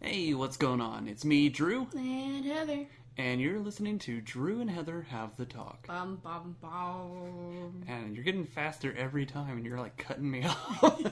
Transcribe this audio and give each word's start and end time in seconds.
Hey, 0.00 0.34
what's 0.34 0.56
going 0.56 0.80
on? 0.80 1.08
It's 1.08 1.24
me, 1.24 1.48
Drew, 1.48 1.86
And 1.94 2.44
Heather. 2.44 2.86
and 3.18 3.40
you're 3.40 3.58
listening 3.58 3.98
to 4.00 4.20
Drew 4.20 4.60
and 4.60 4.70
Heather 4.70 5.02
Have 5.10 5.36
the 5.36 5.44
Talk. 5.44 5.86
Bum 5.86 6.16
bum 6.22 6.56
bum. 6.60 7.82
And 7.86 8.14
you're 8.14 8.24
getting 8.24 8.46
faster 8.46 8.94
every 8.96 9.26
time, 9.26 9.56
and 9.58 9.66
you're 9.66 9.78
like 9.78 9.96
cutting 9.98 10.30
me 10.30 10.44
off. 10.82 11.02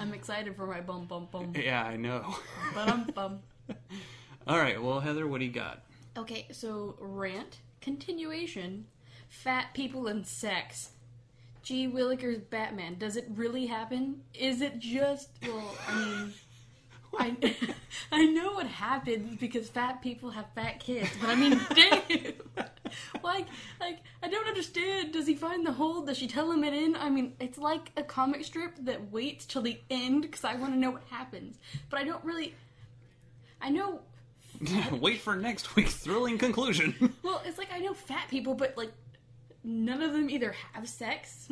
I'm 0.00 0.14
excited 0.14 0.54
for 0.56 0.66
my 0.66 0.80
bum 0.80 1.06
bum 1.06 1.28
bum. 1.30 1.52
yeah, 1.56 1.82
I 1.84 1.96
know. 1.96 2.34
Bum 2.74 3.10
bum. 3.14 3.40
All 4.46 4.58
right, 4.58 4.80
well, 4.82 5.00
Heather, 5.00 5.26
what 5.26 5.38
do 5.40 5.44
you 5.44 5.52
got? 5.52 5.82
Okay, 6.16 6.46
so 6.52 6.96
rant 7.00 7.58
continuation. 7.80 8.86
Fat 9.28 9.74
people 9.74 10.06
and 10.06 10.26
sex. 10.26 10.90
G. 11.62 11.88
Willikers 11.88 12.42
Batman. 12.50 12.96
Does 12.98 13.16
it 13.16 13.26
really 13.34 13.66
happen? 13.66 14.22
Is 14.34 14.60
it 14.62 14.78
just 14.78 15.30
well? 15.42 15.74
I 15.88 15.94
mean, 16.04 16.32
I 17.18 17.36
I 18.12 18.24
know 18.26 18.52
what 18.52 18.66
happens 18.66 19.38
because 19.38 19.68
fat 19.68 20.02
people 20.02 20.30
have 20.30 20.46
fat 20.54 20.80
kids, 20.80 21.10
but 21.20 21.30
I 21.30 21.34
mean, 21.34 21.60
damn. 21.74 22.32
Like, 23.22 23.46
like 23.80 23.98
I 24.22 24.28
don't 24.28 24.46
understand. 24.46 25.12
Does 25.12 25.26
he 25.26 25.34
find 25.34 25.66
the 25.66 25.72
hole? 25.72 26.02
Does 26.02 26.18
she 26.18 26.26
tell 26.26 26.50
him 26.50 26.64
it 26.64 26.74
in? 26.74 26.96
I 26.96 27.10
mean, 27.10 27.34
it's 27.40 27.58
like 27.58 27.90
a 27.96 28.02
comic 28.02 28.44
strip 28.44 28.76
that 28.84 29.12
waits 29.12 29.46
till 29.46 29.62
the 29.62 29.80
end 29.90 30.22
because 30.22 30.44
I 30.44 30.54
want 30.54 30.74
to 30.74 30.78
know 30.78 30.90
what 30.90 31.04
happens, 31.10 31.58
but 31.90 32.00
I 32.00 32.04
don't 32.04 32.24
really. 32.24 32.54
I 33.60 33.70
know 33.70 34.00
Wait 34.92 35.20
for 35.20 35.36
next 35.36 35.76
week's 35.76 35.94
thrilling 35.94 36.38
conclusion. 36.38 37.14
Well, 37.22 37.42
it's 37.44 37.58
like 37.58 37.72
I 37.72 37.78
know 37.78 37.94
fat 37.94 38.28
people, 38.28 38.54
but 38.54 38.76
like 38.76 38.92
none 39.64 40.02
of 40.02 40.12
them 40.12 40.28
either 40.30 40.54
have 40.72 40.88
sex 40.88 41.48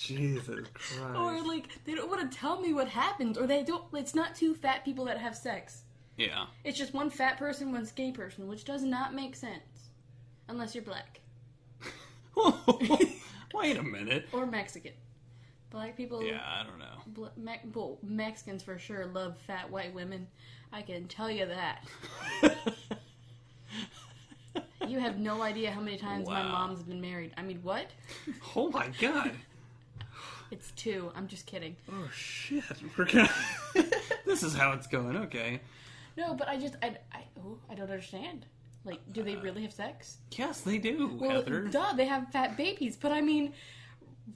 Jesus 0.00 0.66
Christ. 0.72 1.16
or 1.16 1.42
like 1.42 1.68
they 1.84 1.94
don't 1.94 2.08
want 2.08 2.30
to 2.30 2.36
tell 2.38 2.60
me 2.60 2.72
what 2.72 2.88
happens, 2.88 3.36
or 3.38 3.46
they 3.46 3.62
don't. 3.62 3.84
It's 3.92 4.14
not 4.14 4.34
two 4.34 4.54
fat 4.54 4.84
people 4.84 5.04
that 5.06 5.18
have 5.18 5.36
sex. 5.36 5.82
yeah. 6.16 6.46
It's 6.64 6.78
just 6.78 6.94
one 6.94 7.10
fat 7.10 7.38
person, 7.38 7.70
one 7.72 7.84
skinny 7.86 8.12
person, 8.12 8.48
which 8.48 8.64
does 8.64 8.82
not 8.82 9.14
make 9.14 9.36
sense 9.36 9.90
unless 10.48 10.74
you're 10.74 10.82
black 10.84 11.20
Wait 13.54 13.76
a 13.76 13.82
minute. 13.82 14.26
or 14.32 14.46
Mexican. 14.46 14.92
Black 15.70 15.96
people, 15.96 16.22
Yeah, 16.24 16.40
I 16.44 16.64
don't 16.64 16.78
know. 16.78 16.96
bl- 17.06 17.26
Me- 17.40 17.60
well, 17.74 17.98
Mexicans 18.02 18.62
for 18.62 18.76
sure 18.78 19.06
love 19.06 19.36
fat 19.46 19.70
white 19.70 19.94
women. 19.94 20.26
I 20.72 20.82
can 20.82 21.06
tell 21.08 21.30
you 21.30 21.46
that. 21.46 21.84
You 24.88 24.98
have 24.98 25.18
no 25.18 25.42
idea 25.42 25.70
how 25.70 25.80
many 25.80 25.98
times 25.98 26.26
my 26.26 26.42
mom's 26.42 26.82
been 26.82 27.00
married. 27.00 27.32
I 27.36 27.42
mean, 27.42 27.60
what? 27.62 27.86
oh 28.56 28.70
my 28.70 28.88
god. 29.00 29.32
It's 30.50 30.70
two. 30.72 31.12
I'm 31.14 31.28
just 31.28 31.46
kidding. 31.46 31.76
Oh 31.90 32.08
shit. 32.14 32.64
We're 32.98 33.04
gonna. 33.04 33.30
this 34.26 34.42
is 34.42 34.54
how 34.54 34.72
it's 34.72 34.86
going. 34.86 35.16
Okay. 35.16 35.60
No, 36.16 36.34
but 36.34 36.48
I 36.48 36.56
just 36.58 36.74
I 36.82 36.96
I, 37.12 37.22
oh, 37.44 37.58
I 37.70 37.74
don't 37.74 37.90
understand. 37.90 38.46
Like, 38.84 38.98
do 39.12 39.22
they 39.22 39.36
really 39.36 39.62
have 39.62 39.72
sex? 39.72 40.16
Yes, 40.32 40.62
they 40.62 40.78
do, 40.78 41.18
Well, 41.20 41.42
Heather. 41.42 41.62
duh, 41.68 41.92
they 41.92 42.06
have 42.06 42.28
fat 42.32 42.56
babies. 42.56 42.96
But 42.96 43.12
I 43.12 43.20
mean, 43.20 43.52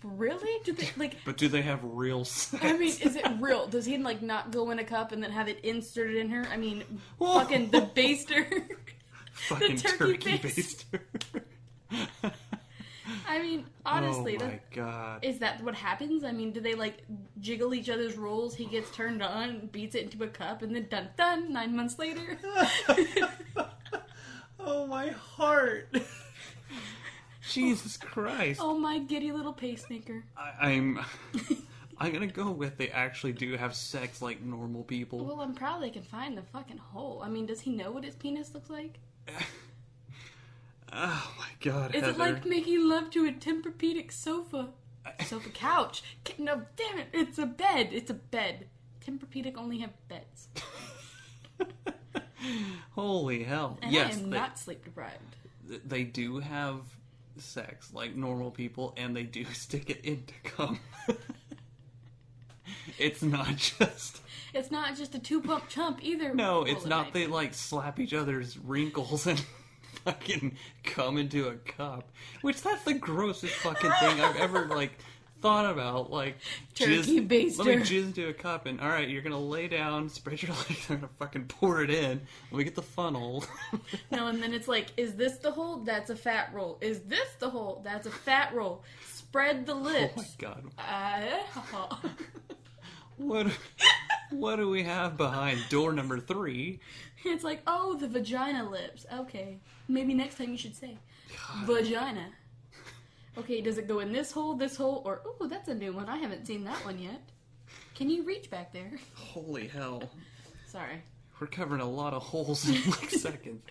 really? 0.02 0.60
Do 0.64 0.72
they 0.72 0.88
like? 0.96 1.16
But 1.24 1.36
do 1.38 1.48
they 1.48 1.62
have 1.62 1.80
real 1.82 2.24
sex? 2.24 2.62
I 2.62 2.72
mean, 2.74 2.90
is 3.00 3.16
it 3.16 3.26
real? 3.40 3.66
Does 3.66 3.86
he 3.86 3.96
like 3.98 4.22
not 4.22 4.52
go 4.52 4.70
in 4.70 4.78
a 4.78 4.84
cup 4.84 5.12
and 5.12 5.22
then 5.22 5.32
have 5.32 5.48
it 5.48 5.64
inserted 5.64 6.16
in 6.16 6.28
her? 6.30 6.46
I 6.52 6.56
mean, 6.58 6.84
Whoa. 7.18 7.40
fucking 7.40 7.70
the 7.70 7.80
baster. 7.82 8.46
fucking 9.32 9.76
turkey 9.78 9.98
turkey, 10.18 10.36
base. 10.38 10.84
baster. 10.84 12.32
I 13.26 13.40
mean, 13.40 13.66
oh 13.86 13.90
honestly, 13.90 14.36
oh 14.40 14.44
my 14.44 14.50
that, 14.50 14.70
god. 14.70 15.24
is 15.24 15.38
that 15.38 15.62
what 15.62 15.74
happens? 15.74 16.24
I 16.24 16.32
mean, 16.32 16.52
do 16.52 16.60
they 16.60 16.74
like 16.74 17.04
jiggle 17.40 17.74
each 17.74 17.88
other's 17.88 18.16
rolls? 18.16 18.54
He 18.54 18.66
gets 18.66 18.90
turned 18.90 19.22
on, 19.22 19.68
beats 19.72 19.94
it 19.94 20.04
into 20.04 20.24
a 20.24 20.28
cup, 20.28 20.62
and 20.62 20.74
then 20.74 20.86
dun 20.90 21.08
dun. 21.16 21.52
Nine 21.52 21.76
months 21.76 21.98
later. 21.98 22.38
oh 24.60 24.86
my 24.86 25.08
heart. 25.08 25.94
Jesus 27.50 27.98
Christ. 27.98 28.60
oh 28.62 28.78
my 28.78 28.98
giddy 28.98 29.30
little 29.30 29.52
pacemaker. 29.52 30.24
I, 30.36 30.70
I'm 30.70 30.98
I'm 31.98 32.12
gonna 32.12 32.26
go 32.26 32.50
with 32.50 32.78
they 32.78 32.88
actually 32.88 33.32
do 33.32 33.56
have 33.56 33.74
sex 33.74 34.22
like 34.22 34.40
normal 34.40 34.82
people. 34.82 35.24
Well, 35.24 35.40
I'm 35.40 35.54
proud 35.54 35.82
they 35.82 35.90
can 35.90 36.02
find 36.02 36.36
the 36.36 36.42
fucking 36.42 36.78
hole. 36.78 37.22
I 37.24 37.28
mean, 37.28 37.46
does 37.46 37.60
he 37.60 37.70
know 37.70 37.90
what 37.90 38.04
his 38.04 38.14
penis 38.14 38.54
looks 38.54 38.70
like? 38.70 38.98
Oh 40.96 41.32
my 41.38 41.48
god, 41.60 41.94
Is 41.94 42.02
Heather. 42.02 42.12
it 42.12 42.18
like 42.18 42.46
making 42.46 42.88
love 42.88 43.10
to 43.10 43.26
a 43.26 43.32
Tempur-Pedic 43.32 44.12
sofa? 44.12 44.68
Sofa 45.26 45.48
couch? 45.50 46.02
No, 46.38 46.62
damn 46.76 46.98
it! 46.98 47.08
It's 47.12 47.38
a 47.38 47.46
bed. 47.46 47.88
It's 47.92 48.10
a 48.10 48.14
bed. 48.14 48.68
Tempur-Pedic 49.04 49.56
only 49.56 49.78
have 49.80 49.90
beds, 50.08 50.48
Holy 52.92 53.42
hell. 53.42 53.78
and 53.82 53.92
yes, 53.92 54.16
I 54.16 54.20
am 54.20 54.30
they, 54.30 54.36
not 54.38 54.58
sleep 54.58 54.84
deprived. 54.84 55.36
they 55.84 56.04
do 56.04 56.38
have 56.38 56.80
sex 57.36 57.92
like 57.92 58.14
normal 58.14 58.50
people 58.50 58.94
and 58.96 59.14
they 59.16 59.24
do 59.24 59.44
stick 59.52 59.90
it 59.90 60.04
into 60.04 60.32
cum. 60.44 60.78
it's 62.98 63.22
not 63.22 63.56
just 63.56 64.20
It's 64.54 64.70
not 64.70 64.96
just 64.96 65.14
a 65.14 65.18
two-pump 65.18 65.68
chump 65.68 65.98
either. 66.02 66.34
No, 66.34 66.62
it's 66.64 66.86
not 66.86 67.12
they 67.12 67.26
like 67.26 67.52
slap 67.54 67.98
each 67.98 68.14
other's 68.14 68.56
wrinkles 68.58 69.26
and 69.26 69.42
fucking 70.00 70.56
come 70.84 71.18
into 71.18 71.48
a 71.48 71.54
cup. 71.54 72.10
Which 72.42 72.62
that's 72.62 72.84
the 72.84 72.94
grossest 72.94 73.54
fucking 73.56 73.90
thing 74.00 74.20
I've 74.20 74.36
ever 74.36 74.66
like 74.66 74.98
thought 75.40 75.66
about. 75.70 76.10
Like 76.10 76.36
Turkey 76.74 76.98
jizz, 76.98 77.06
let 77.58 77.66
me 77.66 77.74
baster. 77.76 77.80
jizz 77.80 78.04
into 78.06 78.28
a 78.28 78.32
cup 78.32 78.66
and 78.66 78.80
all 78.80 78.88
right, 78.88 79.08
you're 79.08 79.22
gonna 79.22 79.38
lay 79.38 79.68
down, 79.68 80.08
spread 80.08 80.42
your 80.42 80.52
legs, 80.68 80.86
I'm 80.88 80.96
gonna 80.96 81.08
fucking 81.18 81.46
pour 81.46 81.82
it 81.82 81.90
in. 81.90 82.20
Let 82.50 82.58
me 82.58 82.64
get 82.64 82.74
the 82.74 82.82
funnel. 82.82 83.44
No, 84.10 84.28
and 84.28 84.42
then 84.42 84.54
it's 84.54 84.68
like, 84.68 84.88
is 84.96 85.14
this 85.14 85.38
the 85.38 85.50
hole? 85.50 85.78
That's 85.78 86.08
a 86.10 86.16
fat 86.16 86.50
roll. 86.54 86.78
Is 86.80 87.00
this 87.00 87.28
the 87.40 87.50
hole? 87.50 87.80
That's 87.84 88.06
a 88.06 88.10
fat 88.10 88.54
roll. 88.54 88.82
Spread 89.12 89.66
the 89.66 89.74
lips. 89.74 90.14
oh 90.16 90.20
my 90.20 90.26
god, 90.38 90.64
Uh, 90.78 91.96
what 93.16 93.46
what 94.30 94.56
do 94.56 94.68
we 94.68 94.82
have 94.82 95.16
behind 95.16 95.64
door 95.68 95.92
number 95.92 96.18
three? 96.20 96.80
it's 97.24 97.44
like, 97.44 97.62
oh, 97.66 97.96
the 97.96 98.08
vagina 98.08 98.68
lips. 98.68 99.06
Okay, 99.12 99.58
maybe 99.88 100.14
next 100.14 100.36
time 100.38 100.50
you 100.50 100.58
should 100.58 100.76
say 100.76 100.98
vagina. 101.64 102.26
Okay, 103.36 103.60
does 103.60 103.78
it 103.78 103.88
go 103.88 103.98
in 103.98 104.12
this 104.12 104.30
hole, 104.30 104.54
this 104.54 104.76
hole, 104.76 105.02
or 105.04 105.22
oh, 105.24 105.46
that's 105.48 105.68
a 105.68 105.74
new 105.74 105.92
one. 105.92 106.08
I 106.08 106.18
haven't 106.18 106.46
seen 106.46 106.64
that 106.64 106.84
one 106.84 106.98
yet. 106.98 107.20
Can 107.94 108.10
you 108.10 108.24
reach 108.24 108.50
back 108.50 108.72
there? 108.72 108.92
Holy 109.14 109.66
hell. 109.66 110.02
Sorry. 110.66 111.02
We're 111.40 111.46
covering 111.48 111.80
a 111.80 111.88
lot 111.88 112.12
of 112.12 112.22
holes 112.22 112.68
in 112.68 112.90
like 112.90 113.10
seconds. 113.10 113.62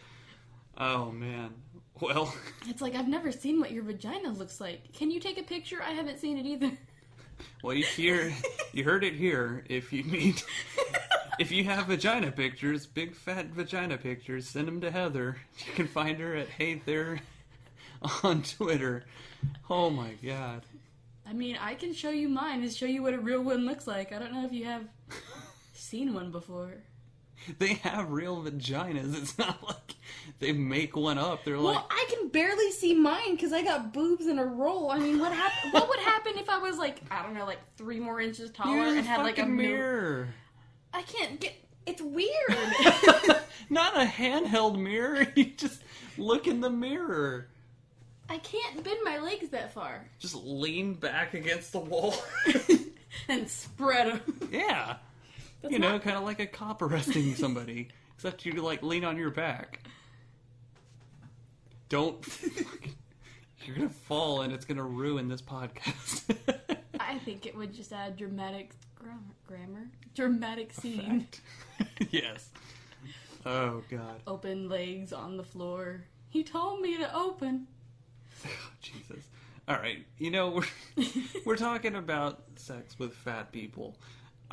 Oh 0.77 1.11
man. 1.11 1.53
Well, 2.01 2.33
It's 2.67 2.81
like 2.81 2.95
I've 2.95 3.07
never 3.07 3.31
seen 3.31 3.59
what 3.59 3.71
your 3.71 3.83
vagina 3.83 4.29
looks 4.29 4.59
like. 4.59 4.91
Can 4.93 5.11
you 5.11 5.19
take 5.19 5.37
a 5.39 5.43
picture? 5.43 5.81
I 5.81 5.91
haven't 5.91 6.19
seen 6.19 6.37
it 6.37 6.45
either. 6.45 6.71
Well, 7.61 7.75
you 7.75 7.83
hear, 7.83 8.33
you 8.71 8.83
heard 8.83 9.03
it 9.03 9.13
here. 9.13 9.63
If 9.69 9.93
you 9.93 10.03
need, 10.03 10.41
if 11.39 11.51
you 11.51 11.63
have 11.65 11.87
vagina 11.87 12.31
pictures, 12.31 12.85
big 12.85 13.15
fat 13.15 13.47
vagina 13.47 13.97
pictures, 13.97 14.47
send 14.47 14.67
them 14.67 14.81
to 14.81 14.91
Heather. 14.91 15.37
You 15.65 15.73
can 15.73 15.87
find 15.87 16.19
her 16.19 16.35
at 16.35 16.49
Hey 16.49 16.81
There 16.85 17.19
on 18.23 18.43
Twitter. 18.43 19.05
Oh 19.69 19.89
my 19.89 20.11
god. 20.25 20.63
I 21.25 21.33
mean, 21.33 21.57
I 21.59 21.73
can 21.73 21.93
show 21.93 22.09
you 22.09 22.27
mine 22.29 22.61
and 22.61 22.71
show 22.71 22.85
you 22.85 23.01
what 23.01 23.13
a 23.13 23.19
real 23.19 23.41
one 23.41 23.65
looks 23.65 23.87
like. 23.87 24.11
I 24.11 24.19
don't 24.19 24.33
know 24.33 24.45
if 24.45 24.51
you 24.51 24.65
have 24.65 24.85
seen 25.73 26.13
one 26.13 26.31
before. 26.31 26.73
They 27.59 27.73
have 27.75 28.11
real 28.11 28.41
vaginas. 28.43 29.17
It's 29.21 29.37
not 29.37 29.61
like 29.67 29.95
they 30.39 30.51
make 30.53 30.95
one 30.95 31.17
up. 31.17 31.43
They're 31.43 31.57
like, 31.57 31.75
well, 31.75 31.87
I 31.89 32.05
can 32.09 32.29
barely 32.29 32.71
see 32.71 32.93
mine 32.93 33.35
because 33.35 33.51
I 33.53 33.63
got 33.63 33.93
boobs 33.93 34.27
in 34.27 34.39
a 34.39 34.45
roll. 34.45 34.89
I 34.91 34.99
mean, 34.99 35.19
what 35.19 35.31
hap- 35.33 35.73
What 35.73 35.89
would 35.89 35.99
happen 35.99 36.33
if 36.37 36.49
I 36.49 36.57
was 36.57 36.77
like, 36.77 37.01
I 37.11 37.21
don't 37.21 37.33
know, 37.33 37.45
like 37.45 37.59
three 37.77 37.99
more 37.99 38.21
inches 38.21 38.49
taller 38.51 38.77
and 38.95 39.05
had 39.05 39.21
like 39.23 39.39
a 39.39 39.45
mirror? 39.45 39.79
mirror." 39.81 40.27
I 40.93 41.01
can't 41.03 41.39
get. 41.39 41.53
It's 41.85 42.01
weird. 42.01 42.31
Not 43.69 43.97
a 43.97 44.05
handheld 44.05 44.77
mirror. 44.79 45.25
You 45.35 45.45
just 45.45 45.81
look 46.17 46.47
in 46.47 46.61
the 46.61 46.69
mirror. 46.69 47.47
I 48.29 48.37
can't 48.37 48.81
bend 48.83 48.99
my 49.03 49.17
legs 49.19 49.49
that 49.49 49.73
far 49.73 50.05
Just 50.19 50.35
lean 50.35 50.93
back 50.93 51.33
against 51.33 51.73
the 51.73 51.79
wall. 51.79 52.15
and 53.27 53.49
spread 53.49 54.07
them. 54.13 54.49
yeah. 54.51 54.95
That's 55.63 55.71
you 55.73 55.79
know, 55.79 55.93
not- 55.93 56.03
kind 56.03 56.17
of 56.17 56.23
like 56.23 56.39
a 56.39 56.45
cop 56.45 56.81
arresting 56.83 57.33
somebody, 57.35 57.87
except 58.15 58.45
you 58.45 58.51
like 58.61 58.83
lean 58.83 59.03
on 59.03 59.17
your 59.17 59.31
back. 59.31 59.79
Don't. 61.89 62.25
You're 63.65 63.77
gonna 63.77 63.89
fall, 63.89 64.41
and 64.41 64.51
it's 64.51 64.65
gonna 64.65 64.83
ruin 64.83 65.29
this 65.29 65.41
podcast. 65.41 66.35
I 66.99 67.17
think 67.19 67.45
it 67.45 67.55
would 67.55 67.73
just 67.73 67.93
add 67.93 68.17
dramatic 68.17 68.71
grammar, 68.95 69.21
grammar, 69.47 69.87
dramatic 70.13 70.73
scene. 70.73 71.27
Yes. 72.11 72.49
Oh 73.45 73.83
God. 73.89 74.21
Open 74.27 74.67
legs 74.67 75.13
on 75.13 75.37
the 75.37 75.43
floor. 75.43 76.03
He 76.29 76.43
told 76.43 76.81
me 76.81 76.97
to 76.97 77.15
open. 77.15 77.67
Oh, 78.45 78.49
Jesus. 78.81 79.23
All 79.67 79.77
right. 79.77 80.05
You 80.17 80.31
know 80.31 80.49
we're 80.49 81.05
we're 81.45 81.55
talking 81.55 81.95
about 81.95 82.43
sex 82.57 82.99
with 82.99 83.13
fat 83.13 83.51
people. 83.53 83.95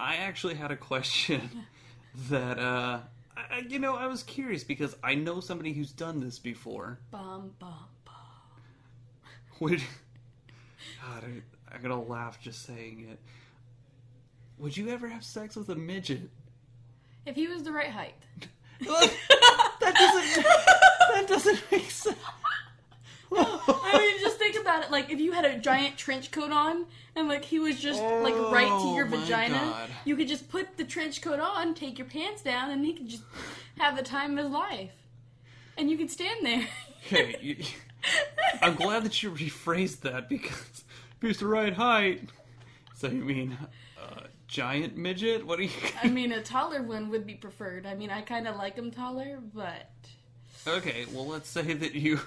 I 0.01 0.17
actually 0.17 0.55
had 0.55 0.71
a 0.71 0.77
question 0.77 1.67
that, 2.31 2.59
uh, 2.59 3.01
I, 3.37 3.59
you 3.69 3.79
know, 3.79 3.95
I 3.95 4.07
was 4.07 4.23
curious 4.23 4.65
because 4.65 4.97
I 5.05 5.15
know 5.15 5.41
somebody 5.41 5.73
who's 5.73 5.93
done 5.93 6.21
this 6.21 6.39
before. 6.39 6.99
Bum 7.11 7.53
bum 7.59 7.75
bum. 8.05 8.15
Would 9.61 9.83
God, 11.03 11.25
I, 11.25 11.75
I'm 11.75 11.83
gonna 11.83 12.03
laugh 12.03 12.41
just 12.41 12.65
saying 12.65 13.07
it. 13.11 13.19
Would 14.59 14.77
you 14.77 14.89
ever 14.89 15.09
have 15.09 15.23
sex 15.23 15.55
with 15.55 15.69
a 15.69 15.75
midget? 15.75 16.31
If 17.27 17.37
he 17.37 17.47
was 17.47 17.63
the 17.63 17.73
right 17.73 17.91
height. 17.91 18.15
that 18.81 19.95
doesn't. 19.95 20.45
That 20.45 21.29
doesn't 21.29 21.61
make 21.71 21.91
sense. 21.91 22.17
I 23.33 23.99
mean, 23.99 24.21
just 24.21 24.39
think 24.39 24.57
about 24.61 24.85
it. 24.85 24.91
Like, 24.91 25.11
if 25.11 25.21
you 25.21 25.33
had 25.33 25.45
a 25.45 25.59
giant 25.59 25.97
trench 25.97 26.31
coat 26.31 26.51
on, 26.53 26.87
and 27.17 27.29
like 27.29 27.45
he 27.45 27.59
was 27.59 27.79
just 27.79 28.03
like 28.03 28.35
right 28.35 28.69
to 28.83 28.89
your 28.95 29.07
Oh, 29.07 29.09
vagina, 29.09 29.55
God. 29.55 29.91
you 30.05 30.17
could 30.17 30.29
just 30.29 30.49
put 30.49 30.77
the 30.77 30.85
trench 30.85 31.23
coat 31.23 31.41
on, 31.41 31.75
take 31.75 31.99
your 31.99 32.07
pants 32.09 32.43
down, 32.43 32.71
and 32.71 32.85
he 32.85 32.93
could 32.95 33.09
just 33.09 33.23
have 33.79 33.97
the 33.97 34.03
time 34.03 34.37
of 34.39 34.45
his 34.45 34.53
life, 34.53 34.93
and 35.79 35.91
you 35.91 35.97
could 35.97 36.11
stand 36.11 36.45
there. 36.45 36.67
Okay, 37.07 37.37
you, 37.41 37.57
I'm 38.61 38.75
glad 38.75 39.05
that 39.05 39.23
you 39.23 39.31
rephrased 39.31 40.01
that 40.01 40.29
because 40.29 40.85
if 41.23 41.31
it's 41.31 41.41
the 41.41 41.47
right 41.47 41.73
height. 41.73 42.29
So 42.95 43.09
you 43.09 43.25
mean 43.25 43.57
uh, 43.99 44.25
giant 44.49 44.97
midget? 44.99 45.47
What 45.47 45.57
do 45.59 45.65
you? 45.65 45.71
I 46.03 46.09
mean, 46.09 46.33
a 46.33 46.43
taller 46.43 46.83
one 46.83 47.09
would 47.09 47.27
be 47.27 47.35
preferred. 47.35 47.87
I 47.87 47.95
mean, 47.95 48.11
I 48.11 48.21
kind 48.21 48.47
of 48.47 48.57
like 48.57 48.77
him 48.77 48.91
taller, 48.91 49.39
but 49.55 49.89
Okay, 50.67 51.07
well 51.13 51.27
let's 51.27 51.49
say 51.49 51.73
that 51.73 51.95
you 51.95 52.21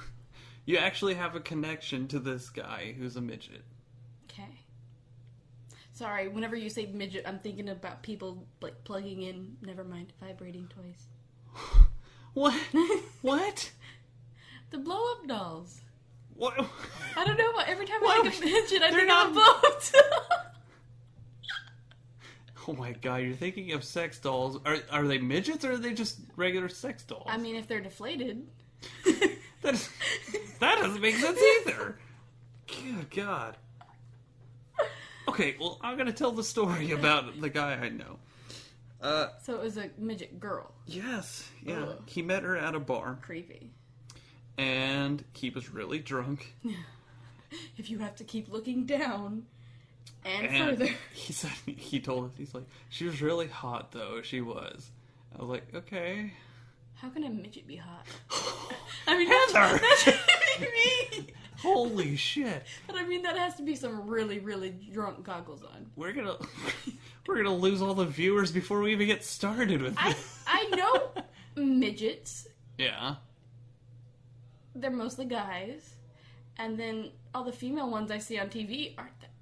you 0.65 0.77
actually 0.77 1.15
have 1.15 1.35
a 1.35 1.39
connection 1.39 2.07
to 2.09 2.19
this 2.19 2.49
guy 2.49 2.95
who's 2.97 3.15
a 3.15 3.21
midget. 3.21 3.63
okay. 4.31 4.59
Sorry, 5.91 6.27
whenever 6.27 6.55
you 6.55 6.69
say 6.69 6.87
midget, 6.87 7.23
I'm 7.27 7.37
thinking 7.39 7.69
about 7.69 8.01
people 8.01 8.47
like 8.61 8.83
plugging 8.83 9.21
in. 9.21 9.55
Never 9.61 9.83
mind, 9.83 10.13
vibrating 10.19 10.67
toys. 10.67 11.07
What? 12.33 12.59
what? 13.21 13.69
The 14.71 14.79
blow 14.79 15.11
up 15.11 15.27
dolls. 15.27 15.81
What? 16.33 16.55
I 17.15 17.23
don't 17.25 17.37
know. 17.37 17.51
But 17.55 17.67
every 17.67 17.85
time 17.85 18.01
Why 18.01 18.23
I 18.25 18.27
think 18.27 18.43
of 18.43 18.51
midget, 18.51 18.81
I 18.81 18.89
they're 18.89 19.01
think 19.01 19.07
not- 19.09 19.37
of. 19.37 19.93
Oh 22.67 22.73
my 22.73 22.93
god, 22.93 23.17
you're 23.17 23.35
thinking 23.35 23.73
of 23.73 23.83
sex 23.83 24.19
dolls. 24.19 24.57
Are 24.65 24.77
are 24.89 25.05
they 25.05 25.17
midgets 25.17 25.65
or 25.65 25.73
are 25.73 25.77
they 25.77 25.93
just 25.93 26.19
regular 26.37 26.69
sex 26.69 27.03
dolls? 27.03 27.25
I 27.27 27.37
mean, 27.37 27.55
if 27.55 27.67
they're 27.67 27.81
deflated. 27.81 28.47
That, 29.63 29.89
that 30.59 30.75
doesn't 30.79 31.01
make 31.01 31.15
sense 31.15 31.39
either. 31.61 31.97
Good 32.67 33.09
god. 33.11 33.57
Okay, 35.27 35.55
well 35.59 35.79
I'm 35.81 35.97
gonna 35.97 36.11
tell 36.13 36.31
the 36.31 36.43
story 36.43 36.91
about 36.91 37.39
the 37.41 37.49
guy 37.49 37.73
I 37.73 37.89
know. 37.89 38.19
Uh, 39.01 39.27
So 39.41 39.55
it 39.55 39.61
was 39.61 39.77
a 39.77 39.89
midget 39.97 40.39
girl. 40.39 40.71
yes, 40.85 41.49
yeah. 41.65 41.79
Ugh. 41.79 42.01
He 42.05 42.21
met 42.21 42.43
her 42.43 42.55
at 42.57 42.75
a 42.75 42.79
bar, 42.79 43.17
Creepy. 43.21 43.71
and 44.57 45.23
he 45.33 45.49
was 45.49 45.69
really 45.71 45.99
drunk. 45.99 46.53
If 47.77 47.91
you 47.91 47.99
have 47.99 48.15
to 48.15 48.23
keep 48.23 48.51
looking 48.51 48.87
down 48.87 49.43
and, 50.25 50.47
And 50.47 50.69
further. 50.79 50.91
he 51.13 51.33
said 51.33 51.51
he 51.67 51.99
told 51.99 52.25
us 52.25 52.31
he's 52.35 52.51
like 52.55 52.63
she 52.89 53.05
was 53.05 53.21
really 53.21 53.45
hot 53.47 53.91
though. 53.91 54.21
She 54.23 54.41
was. 54.41 54.89
I 55.37 55.39
was 55.41 55.49
like, 55.49 55.67
okay. 55.75 56.33
How 57.03 57.09
can 57.09 57.25
a 57.25 57.29
midget 57.29 57.67
be 57.67 57.75
hot? 57.75 58.05
I 59.07 59.17
mean, 59.17 59.27
Heather! 59.27 59.77
that's, 59.81 60.05
that's 60.05 60.17
I 60.57 61.11
mean. 61.11 61.27
Holy 61.57 62.15
shit! 62.15 62.63
But 62.87 62.95
I 62.95 63.05
mean, 63.05 63.23
that 63.23 63.37
has 63.37 63.55
to 63.55 63.61
be 63.61 63.75
some 63.75 64.07
really, 64.07 64.39
really 64.39 64.69
drunk 64.69 65.21
goggles 65.21 65.63
on. 65.63 65.85
We're 65.97 66.13
gonna 66.13 66.37
we're 67.27 67.35
gonna 67.35 67.53
lose 67.53 67.81
all 67.81 67.93
the 67.93 68.05
viewers 68.05 68.53
before 68.53 68.79
we 68.79 68.93
even 68.93 69.07
get 69.07 69.21
started 69.21 69.81
with 69.81 69.95
I 69.97 70.13
this. 70.13 70.43
I 70.47 70.63
know 70.69 71.23
midgets. 71.61 72.47
Yeah. 72.77 73.15
They're 74.73 74.89
mostly 74.89 75.25
guys, 75.25 75.95
and 76.57 76.79
then 76.79 77.11
all 77.35 77.43
the 77.43 77.51
female 77.51 77.91
ones 77.91 78.11
I 78.11 78.17
see 78.17 78.39
on 78.39 78.47
TV 78.47 78.93
aren't 78.97 79.19
that. 79.19 79.32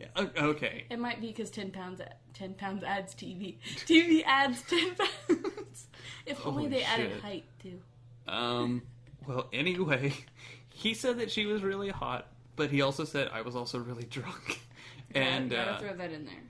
Yeah. 0.00 0.06
o- 0.16 0.30
Okay. 0.50 0.84
It 0.90 0.98
might 0.98 1.20
be 1.20 1.26
because 1.28 1.50
ten 1.50 1.70
pounds 1.70 2.00
ten 2.34 2.54
pounds 2.54 2.82
adds 2.82 3.14
TV. 3.14 3.58
TV 3.86 4.22
adds 4.24 4.62
ten 4.62 4.94
pounds. 5.28 5.86
If 6.26 6.44
only 6.46 6.64
Holy 6.64 6.68
they 6.78 6.82
added 6.84 7.20
height 7.20 7.44
too. 7.62 7.80
Um. 8.26 8.82
Well, 9.26 9.48
anyway, 9.52 10.14
he 10.74 10.94
said 10.94 11.18
that 11.18 11.30
she 11.30 11.44
was 11.46 11.62
really 11.62 11.90
hot, 11.90 12.28
but 12.56 12.70
he 12.70 12.80
also 12.80 13.04
said 13.04 13.28
I 13.32 13.42
was 13.42 13.54
also 13.54 13.78
really 13.78 14.04
drunk, 14.04 14.60
and 15.14 15.50
gotta 15.50 15.72
uh, 15.72 15.78
throw 15.78 15.94
that 15.96 16.10
in 16.12 16.24
there. 16.24 16.42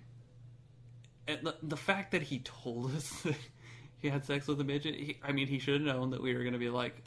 and 1.37 1.47
the, 1.47 1.57
the 1.63 1.77
fact 1.77 2.13
that 2.13 2.23
he 2.23 2.39
told 2.41 2.95
us 2.95 3.11
that 3.23 3.35
he 3.99 4.09
had 4.09 4.25
sex 4.25 4.47
with 4.47 4.61
a 4.61 4.65
midget, 4.65 4.95
he, 4.95 5.19
I 5.25 5.33
mean, 5.33 5.47
he 5.49 5.59
should 5.59 5.75
have 5.75 5.97
known 5.97 6.11
that 6.11 6.23
we 6.23 6.33
were 6.35 6.41
going 6.41 6.53
to 6.55 6.59
be 6.59 6.71
like, 6.71 7.03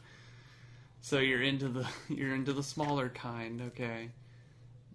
so 1.01 1.19
you're 1.19 1.41
into 1.41 1.69
the 1.69 1.87
you're 2.09 2.35
into 2.35 2.51
the 2.53 2.63
smaller 2.63 3.07
kind, 3.09 3.61
okay? 3.67 4.09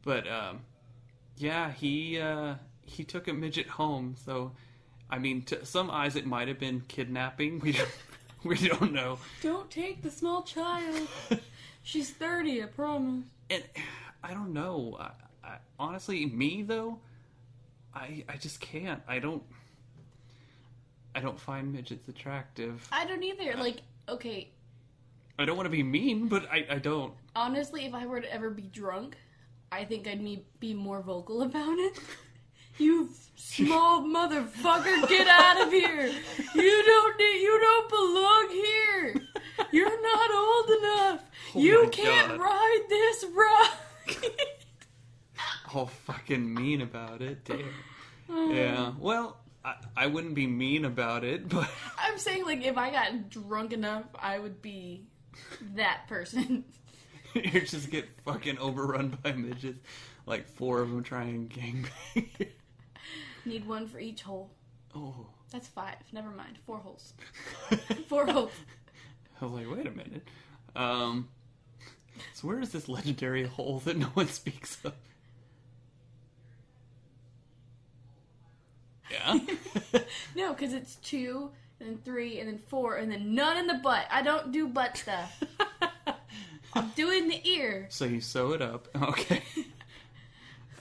But 0.05 0.29
um, 0.29 0.61
yeah, 1.39 1.71
he 1.73 2.19
uh, 2.21 2.55
he 2.85 3.05
took 3.05 3.29
a 3.29 3.33
midget 3.33 3.67
home. 3.67 4.17
So, 4.25 4.53
I 5.11 5.19
mean, 5.19 5.43
to 5.43 5.65
some 5.65 5.91
eyes, 5.91 6.17
it 6.17 6.27
might 6.27 6.49
have 6.49 6.59
been 6.59 6.83
kidnapping. 6.89 7.61
We 7.61 7.73
don't, 7.73 7.91
we 8.45 8.69
don't 8.69 8.93
know. 8.93 9.19
Don't 9.43 9.71
take 9.71 10.03
the 10.03 10.11
small 10.11 10.43
child. 10.43 11.09
She's 11.83 12.11
thirty, 12.11 12.63
I 12.63 12.67
promise. 12.67 13.25
And 13.51 13.63
I 14.23 14.35
don't 14.35 14.53
know. 14.53 14.97
I, 15.01 15.11
I, 15.47 15.57
honestly, 15.79 16.27
me 16.27 16.63
though, 16.63 16.99
I 17.95 18.25
I 18.29 18.37
just 18.37 18.61
can't. 18.61 19.03
I 19.09 19.19
don't. 19.19 19.43
I 21.15 21.21
don't 21.21 21.41
find 21.41 21.73
midgets 21.73 22.07
attractive. 22.09 22.87
I 22.93 23.05
don't 23.07 23.23
either. 23.23 23.57
Like, 23.57 23.83
okay, 24.09 24.51
I 25.39 25.45
don't 25.45 25.57
want 25.57 25.67
to 25.67 25.71
be 25.71 25.83
mean, 25.83 26.27
but 26.29 26.51
I, 26.51 26.67
I 26.69 26.79
don't. 26.79 27.15
honestly, 27.37 27.85
if 27.87 27.95
I 27.95 28.07
were 28.07 28.21
to 28.21 28.33
ever 28.33 28.51
be 28.51 28.63
drunk, 28.63 29.17
I 29.71 29.85
think 29.85 30.07
I'd 30.07 30.21
me- 30.23 30.45
be 30.61 30.75
more 30.75 31.01
vocal 31.03 31.43
about 31.51 31.79
it. 31.79 31.99
You 32.79 33.11
small 33.35 34.03
motherfucker, 34.03 35.09
get 35.09 35.27
out 35.27 35.67
of 35.67 35.73
here! 35.73 36.13
You 36.55 36.83
don't 36.87 37.19
need, 37.19 37.41
you 37.43 37.59
don't 37.61 37.89
belong 37.91 38.49
here. 38.51 39.15
You're 39.73 40.03
not 40.03 40.31
old 40.33 40.71
enough. 40.79 41.25
Oh 41.55 41.61
you 41.61 41.85
my 41.85 41.91
can't 41.91 42.29
God. 42.29 42.41
ride 42.41 42.85
this 42.89 43.25
ride. 43.35 44.21
All 45.75 45.87
fucking 45.87 46.55
mean 46.55 46.81
about 46.83 47.21
it. 47.21 47.45
Damn. 47.45 47.75
Hmm. 48.31 48.51
Yeah. 48.53 48.93
Well, 48.99 49.39
I, 49.65 49.75
I 49.97 50.07
wouldn't 50.07 50.35
be 50.35 50.47
mean 50.47 50.85
about 50.85 51.25
it, 51.25 51.49
but 51.51 51.69
I'm 51.99 52.17
saying, 52.19 52.45
like, 52.45 52.65
if 52.65 52.77
I 52.79 52.91
got 52.91 53.29
drunk 53.29 53.73
enough, 53.73 54.05
I 54.19 54.39
would 54.39 54.63
be 54.63 55.05
that 55.75 56.07
person. 56.09 56.65
you 57.35 57.61
just 57.61 57.91
get 57.91 58.09
fucking 58.25 58.59
overrun 58.59 59.17
by 59.23 59.33
midgets. 59.33 59.81
Like 60.27 60.47
four 60.47 60.81
of 60.81 60.91
them 60.91 61.03
trying 61.03 61.49
gangbang. 61.49 62.49
Need 63.45 63.67
one 63.67 63.87
for 63.89 63.99
each 63.99 64.23
hole. 64.23 64.51
oh. 64.95 65.27
That's 65.51 65.67
five. 65.67 65.97
Never 66.13 66.29
mind. 66.29 66.59
Four 66.67 66.77
holes. 66.79 67.15
Four 68.09 68.27
holes. 68.27 68.53
I 69.41 69.47
was 69.47 69.55
like, 69.55 69.71
wait 69.75 69.87
a 69.87 69.91
minute. 69.91 70.29
Um, 70.77 71.31
so 72.35 72.49
where 72.49 72.61
is 72.61 72.71
this 72.71 72.87
legendary 72.87 73.45
hole 73.47 73.79
that 73.87 73.97
no 73.97 74.09
one 74.09 74.29
speaks 74.29 74.77
of? 74.85 74.93
Yeah. 79.11 79.39
No, 80.37 80.53
because 80.53 80.73
it's 80.75 80.97
two, 80.97 81.51
and 81.81 81.89
then 81.89 81.99
three, 82.05 82.39
and 82.39 82.49
then 82.49 82.59
four, 82.59 82.97
and 82.97 83.11
then 83.11 83.35
none 83.35 83.57
in 83.57 83.67
the 83.67 83.75
butt. 83.75 84.05
I 84.11 84.23
don't 84.23 84.53
do 84.53 84.69
butt 84.69 84.97
stuff. 84.97 85.43
I'll 86.79 86.91
do 86.95 87.11
it 87.11 87.23
in 87.25 87.29
the 87.29 87.49
ear. 87.49 87.87
so 87.91 88.05
you 88.05 88.21
sew 88.21 88.53
it 88.53 88.63
up. 88.63 88.89
Okay. 89.03 89.43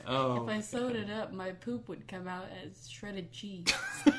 Oh. 0.10 0.44
If 0.48 0.50
I 0.50 0.62
sewed 0.62 0.96
it 0.96 1.10
up, 1.10 1.34
my 1.34 1.52
poop 1.52 1.90
would 1.90 2.08
come 2.08 2.30
out 2.30 2.46
as 2.64 2.90
shredded 2.90 3.30
cheese. 3.34 3.66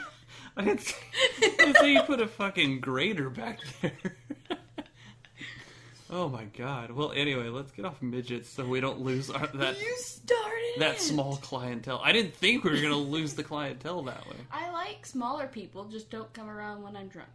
I 0.56 0.62
didn't 0.62 0.82
say, 0.82 0.96
I 1.38 1.54
didn't 1.56 1.76
say 1.78 1.92
you 1.94 2.02
put 2.02 2.20
a 2.20 2.26
fucking 2.28 2.80
grater 2.80 3.30
back 3.30 3.60
there. 3.80 4.58
oh 6.10 6.28
my 6.28 6.44
god. 6.58 6.90
Well, 6.90 7.12
anyway, 7.12 7.48
let's 7.48 7.72
get 7.72 7.86
off 7.86 8.02
midgets 8.02 8.50
so 8.50 8.66
we 8.66 8.80
don't 8.80 9.00
lose 9.00 9.30
our, 9.30 9.46
that 9.46 9.80
you 9.80 9.96
started 9.96 10.74
that 10.76 10.96
it. 10.96 11.00
small 11.00 11.36
clientele. 11.38 12.02
I 12.04 12.12
didn't 12.12 12.34
think 12.34 12.64
we 12.64 12.70
were 12.72 12.82
gonna 12.82 12.94
lose 12.94 13.32
the 13.32 13.42
clientele 13.44 14.02
that 14.02 14.26
way. 14.28 14.36
I 14.52 14.70
like 14.70 15.06
smaller 15.06 15.46
people. 15.46 15.84
Just 15.84 16.10
don't 16.10 16.30
come 16.34 16.50
around 16.50 16.82
when 16.82 16.96
I'm 16.96 17.08
drunk. 17.08 17.30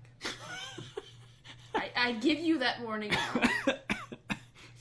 I, 1.73 1.89
I 1.97 2.11
give 2.13 2.37
you 2.37 2.59
that 2.59 2.81
warning 2.83 3.09
now. 3.09 3.73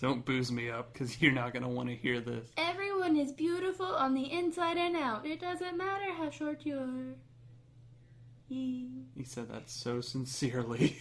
Don't 0.02 0.25
booze 0.25 0.50
me 0.50 0.68
up 0.68 0.92
because 0.92 1.23
you're 1.23 1.32
not 1.32 1.54
gonna 1.54 1.68
want 1.68 1.88
to 1.88 1.94
hear 1.94 2.21
this. 2.21 2.50
Everyone 2.59 3.16
is 3.16 3.32
beautiful 3.32 3.87
on 3.87 4.12
the 4.12 4.30
inside 4.30 4.76
and 4.76 4.97
out. 4.97 5.25
It 5.25 5.40
doesn't 5.40 5.78
matter 5.78 6.12
how 6.12 6.28
short 6.28 6.66
you 6.66 6.78
are. 6.78 7.14
Yee. 8.49 9.06
He 9.16 9.25
said 9.25 9.49
that 9.50 9.71
so 9.71 10.00
sincerely. 10.00 10.99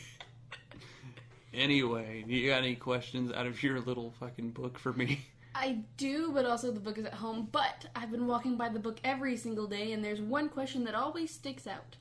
anyway, 1.54 2.24
do 2.26 2.34
you 2.34 2.50
got 2.50 2.60
any 2.60 2.76
questions 2.76 3.32
out 3.34 3.48
of 3.48 3.62
your 3.62 3.82
little 3.82 4.14
fucking 4.20 4.52
book 4.52 4.78
for 4.78 4.94
me? 4.94 5.26
I 5.54 5.80
do, 5.98 6.32
but 6.32 6.46
also 6.46 6.72
the 6.72 6.80
book 6.80 6.98
is 6.98 7.06
at 7.06 7.16
home. 7.16 7.50
But 7.52 7.88
I've 7.94 8.12
been 8.12 8.28
walking 8.28 8.56
by 8.56 8.70
the 8.70 8.80
book 8.80 9.00
every 9.04 9.36
single 9.36 9.68
day, 9.68 9.92
and 9.92 10.06
there's 10.06 10.22
one 10.22 10.48
question 10.48 10.86
that 10.86 10.96
always 10.96 11.34
sticks 11.34 11.68
out. 11.68 11.98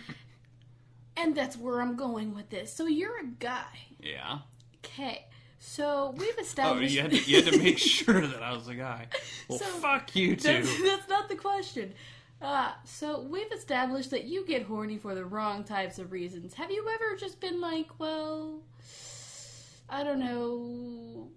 and 1.15 1.33
that's 1.33 1.55
where 1.55 1.79
I'm 1.79 1.95
going 1.95 2.35
with 2.35 2.49
this. 2.49 2.73
So 2.73 2.87
you're 2.87 3.19
a 3.21 3.27
guy. 3.39 3.67
Yeah. 3.99 4.39
Okay. 4.83 5.27
So 5.59 6.13
we've 6.17 6.33
Oh, 6.37 6.41
established. 6.41 6.93
you 6.93 7.01
had 7.01 7.11
to, 7.11 7.17
you 7.23 7.41
had 7.43 7.51
to 7.53 7.57
make 7.59 7.77
sure 7.95 8.25
that 8.25 8.43
I 8.43 8.53
was 8.53 8.67
a 8.67 8.75
guy. 8.75 9.07
Well, 9.49 9.59
So, 9.59 9.65
fuck 9.65 10.15
you 10.15 10.35
that's, 10.35 10.75
too. 10.75 10.83
that's 10.85 11.09
not 11.09 11.29
the 11.29 11.35
question. 11.35 11.93
Uh, 12.41 12.71
so 12.83 13.21
we've 13.21 13.51
established 13.51 14.11
that 14.11 14.25
you 14.25 14.45
get 14.45 14.61
horny 14.63 14.97
for 14.97 15.15
the 15.15 15.25
wrong 15.25 15.63
types 15.63 15.97
of 15.97 16.11
reasons. 16.11 16.53
Have 16.53 16.69
you 16.69 16.87
ever 16.93 17.15
just 17.17 17.39
been 17.39 17.59
like, 17.59 17.87
well, 17.97 18.61
I 19.89 20.03
don't 20.03 20.19
know, 20.19 21.29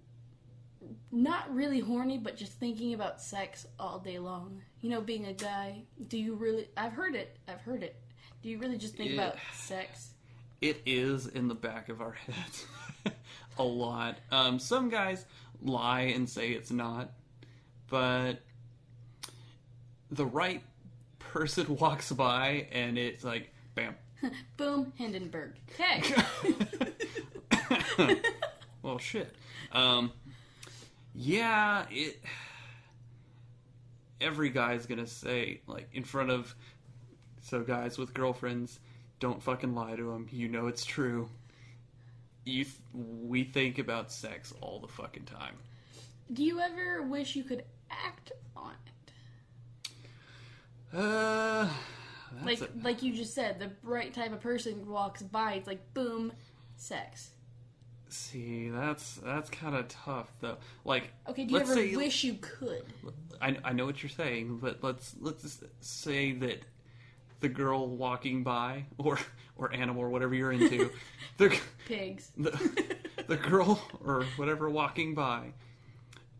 not 1.11 1.53
really 1.53 1.79
horny, 1.79 2.19
but 2.19 2.37
just 2.37 2.51
thinking 2.53 2.93
about 2.93 3.19
sex 3.19 3.65
all 3.79 3.97
day 3.97 4.19
long? 4.19 4.61
You 4.81 4.91
know, 4.91 5.01
being 5.01 5.25
a 5.25 5.33
guy. 5.33 5.81
Do 6.07 6.19
you 6.19 6.35
really? 6.35 6.67
I've 6.77 6.93
heard 6.93 7.15
it. 7.15 7.35
I've 7.47 7.61
heard 7.61 7.81
it. 7.81 7.95
Do 8.43 8.49
you 8.49 8.59
really 8.59 8.77
just 8.77 8.95
think 8.95 9.09
Yeah. 9.11 9.21
about 9.23 9.37
sex? 9.55 10.11
It 10.61 10.81
is 10.85 11.25
in 11.25 11.47
the 11.47 11.55
back 11.55 11.89
of 11.89 12.01
our 12.01 12.11
heads 12.11 12.65
a 13.57 13.63
lot. 13.63 14.17
Um, 14.31 14.59
some 14.59 14.89
guys 14.89 15.25
lie 15.61 16.01
and 16.01 16.27
say 16.27 16.51
it's 16.51 16.71
not, 16.71 17.11
but 17.89 18.41
the 20.09 20.25
right 20.25 20.61
person 21.19 21.75
walks 21.79 22.11
by 22.11 22.67
and 22.71 22.97
it's 22.97 23.23
like, 23.23 23.53
bam. 23.75 23.95
Boom, 24.57 24.93
Hindenburg. 24.95 25.55
Hey! 25.77 26.03
well, 28.83 28.97
shit. 28.99 29.33
Um, 29.71 30.11
yeah, 31.15 31.85
it. 31.89 32.21
Every 34.19 34.49
guy's 34.49 34.85
gonna 34.85 35.07
say, 35.07 35.61
like, 35.65 35.89
in 35.93 36.03
front 36.03 36.29
of. 36.29 36.53
So, 37.41 37.61
guys 37.61 37.97
with 37.97 38.13
girlfriends, 38.13 38.79
don't 39.19 39.41
fucking 39.41 39.73
lie 39.73 39.95
to 39.95 40.11
them. 40.11 40.27
You 40.31 40.47
know 40.47 40.67
it's 40.67 40.85
true. 40.85 41.29
You, 42.43 42.63
th- 42.63 42.75
we 42.93 43.43
think 43.43 43.77
about 43.77 44.11
sex 44.11 44.53
all 44.61 44.79
the 44.79 44.87
fucking 44.87 45.25
time. 45.25 45.55
Do 46.33 46.43
you 46.43 46.59
ever 46.59 47.03
wish 47.03 47.35
you 47.35 47.43
could 47.43 47.63
act 47.89 48.31
on 48.55 48.71
it? 48.85 49.91
Uh, 50.97 51.67
like 52.43 52.61
a- 52.61 52.69
like 52.81 53.03
you 53.03 53.13
just 53.13 53.33
said, 53.33 53.59
the 53.59 53.71
right 53.83 54.13
type 54.13 54.33
of 54.33 54.41
person 54.41 54.87
walks 54.89 55.21
by, 55.21 55.53
it's 55.53 55.67
like 55.67 55.93
boom, 55.93 56.33
sex. 56.75 57.31
see, 58.09 58.69
that's 58.69 59.15
that's 59.23 59.49
kind 59.49 59.75
of 59.75 59.87
tough 59.87 60.29
though. 60.41 60.57
Like, 60.83 61.11
Okay, 61.29 61.45
do 61.45 61.51
you 61.53 61.57
let's 61.59 61.69
ever 61.71 61.79
say 61.79 61.95
wish 61.95 62.23
you 62.23 62.37
could? 62.41 62.83
I, 63.41 63.57
I 63.63 63.73
know 63.73 63.85
what 63.85 64.03
you're 64.03 64.09
saying, 64.09 64.57
but 64.57 64.79
let's 64.83 65.15
let's 65.19 65.59
say 65.79 66.33
that 66.33 66.65
the 67.41 67.49
girl 67.49 67.87
walking 67.87 68.43
by, 68.43 68.85
or 68.97 69.19
or 69.57 69.73
animal, 69.73 70.01
or 70.03 70.09
whatever 70.09 70.33
you're 70.33 70.51
into, 70.53 70.89
the 71.37 71.55
Pigs. 71.87 72.31
the 72.37 72.97
the 73.27 73.37
girl 73.37 73.81
or 74.03 74.23
whatever 74.37 74.69
walking 74.69 75.13
by, 75.13 75.53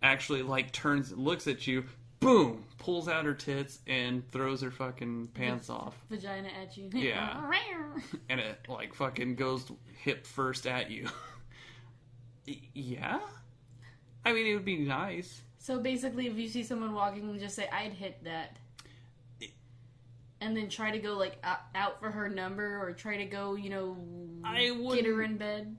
actually 0.02 0.42
like 0.42 0.72
turns, 0.72 1.12
looks 1.12 1.46
at 1.48 1.68
you, 1.68 1.84
boom, 2.20 2.64
pulls 2.80 3.08
out 3.08 3.26
her 3.26 3.34
tits 3.34 3.80
and 3.88 4.30
throws 4.32 4.62
her 4.62 4.72
fucking 4.72 5.28
pants 5.34 5.70
off, 5.70 5.96
Vagina 6.10 6.50
at 6.62 6.78
you. 6.78 6.90
Yeah. 6.94 7.52
and 8.30 8.40
it 8.40 8.60
like 8.70 8.94
fucking 8.94 9.36
goes 9.36 9.72
hip 10.04 10.26
first 10.26 10.66
at 10.66 10.90
you. 10.90 11.08
Yeah, 12.74 13.20
I 14.26 14.34
mean 14.34 14.48
it 14.48 14.54
would 14.56 14.66
be 14.66 14.78
nice. 14.78 15.42
so 15.60 15.80
basically, 15.80 16.28
if 16.28 16.36
you 16.38 16.48
see 16.48 16.64
someone 16.64 16.94
walking, 16.94 17.38
just 17.40 17.56
say, 17.56 17.70
I'd 17.72 17.94
hit 17.94 18.24
that. 18.24 18.58
And 20.42 20.58
then 20.58 20.70
try 20.70 20.92
to 20.92 21.00
go 21.00 21.14
like 21.14 21.44
out, 21.44 22.00
for 22.00 22.10
her 22.12 22.28
number 22.28 22.82
or 22.82 22.92
try 22.94 23.18
to 23.18 23.26
go, 23.26 23.56
you 23.56 23.70
know, 23.70 23.96
I 24.44 24.76
get 24.96 25.06
her 25.06 25.22
in 25.22 25.38
bed. 25.38 25.76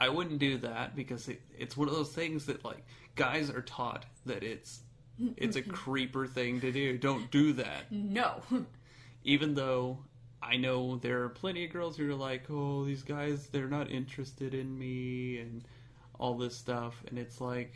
I 0.00 0.10
wouldn't 0.10 0.38
do 0.38 0.58
that 0.58 0.94
because 0.94 1.28
it, 1.28 1.40
it's 1.58 1.76
one 1.76 1.88
of 1.88 1.94
those 1.94 2.12
things 2.12 2.46
that 2.46 2.64
like 2.64 2.84
guys 3.16 3.48
are 3.48 3.62
taught 3.62 4.04
that 4.26 4.42
it's 4.42 4.80
it's 5.36 5.56
a 5.56 5.62
creeper 5.62 6.26
thing 6.26 6.60
to 6.60 6.70
do. 6.70 6.98
Don't 6.98 7.30
do 7.30 7.54
that. 7.54 7.90
No. 7.90 8.42
Even 9.24 9.54
though 9.54 9.98
I 10.42 10.58
know 10.58 10.96
there 10.96 11.22
are 11.22 11.30
plenty 11.30 11.64
of 11.64 11.72
girls 11.72 11.96
who 11.96 12.10
are 12.10 12.14
like, 12.14 12.50
"Oh, 12.50 12.84
these 12.84 13.02
guys 13.02 13.46
they're 13.48 13.68
not 13.68 13.90
interested 13.90 14.52
in 14.52 14.78
me" 14.78 15.38
and 15.38 15.64
all 16.18 16.34
this 16.36 16.56
stuff 16.56 17.02
and 17.08 17.18
it's 17.18 17.40
like 17.40 17.72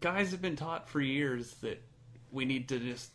guys 0.00 0.30
have 0.30 0.42
been 0.42 0.56
taught 0.56 0.88
for 0.88 1.00
years 1.00 1.54
that 1.56 1.82
we 2.30 2.44
need 2.44 2.68
to 2.68 2.78
just 2.78 3.10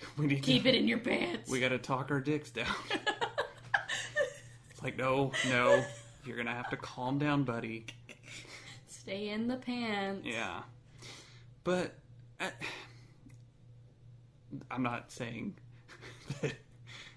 we 0.18 0.26
need 0.26 0.42
Keep 0.42 0.64
to, 0.64 0.68
it 0.68 0.74
in 0.74 0.88
your 0.88 0.98
pants. 0.98 1.50
we 1.50 1.60
got 1.60 1.68
to 1.70 1.78
talk 1.78 2.10
our 2.10 2.20
dicks 2.20 2.50
down. 2.50 2.66
it's 4.70 4.82
like, 4.82 4.96
"No, 4.96 5.32
no. 5.48 5.84
You're 6.24 6.36
to 6.46 6.52
have 6.52 6.70
to 6.70 6.76
calm 6.76 7.18
down, 7.18 7.44
buddy." 7.44 7.86
Stay 8.86 9.30
in 9.30 9.48
the 9.48 9.56
pants. 9.56 10.26
Yeah, 10.26 10.62
but 11.64 11.94
I, 12.40 12.50
I'm 14.70 14.82
not 14.82 15.10
saying 15.10 15.54
that, 16.42 16.54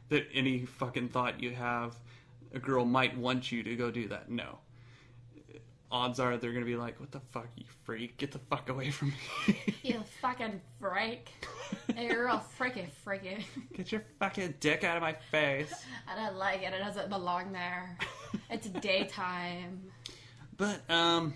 that 0.09 0.27
any 0.33 0.65
fucking 0.65 1.09
thought 1.09 1.41
you 1.41 1.51
have, 1.51 1.95
a 2.53 2.59
girl 2.59 2.85
might 2.85 3.17
want 3.17 3.51
you 3.51 3.63
to 3.63 3.75
go 3.75 3.91
do 3.91 4.07
that. 4.09 4.29
No. 4.29 4.59
Odds 5.91 6.21
are 6.21 6.37
they're 6.37 6.53
gonna 6.53 6.65
be 6.65 6.77
like, 6.77 6.99
"What 6.99 7.11
the 7.11 7.19
fuck, 7.19 7.47
you 7.57 7.65
freak! 7.83 8.17
Get 8.17 8.31
the 8.31 8.39
fuck 8.39 8.69
away 8.69 8.91
from 8.91 9.09
me! 9.09 9.55
You 9.83 10.01
fucking 10.21 10.61
freak. 10.79 11.29
You're 11.97 12.29
all 12.29 12.39
freaky, 12.39 12.87
freaky. 13.03 13.45
Get 13.73 13.91
your 13.91 14.03
fucking 14.19 14.55
dick 14.59 14.83
out 14.83 14.95
of 14.95 15.01
my 15.01 15.13
face!" 15.31 15.73
I 16.07 16.15
don't 16.15 16.37
like 16.37 16.61
it. 16.61 16.73
It 16.73 16.79
doesn't 16.79 17.09
belong 17.09 17.51
there. 17.51 17.97
It's 18.49 18.67
daytime. 18.67 19.81
But 20.55 20.89
um, 20.89 21.33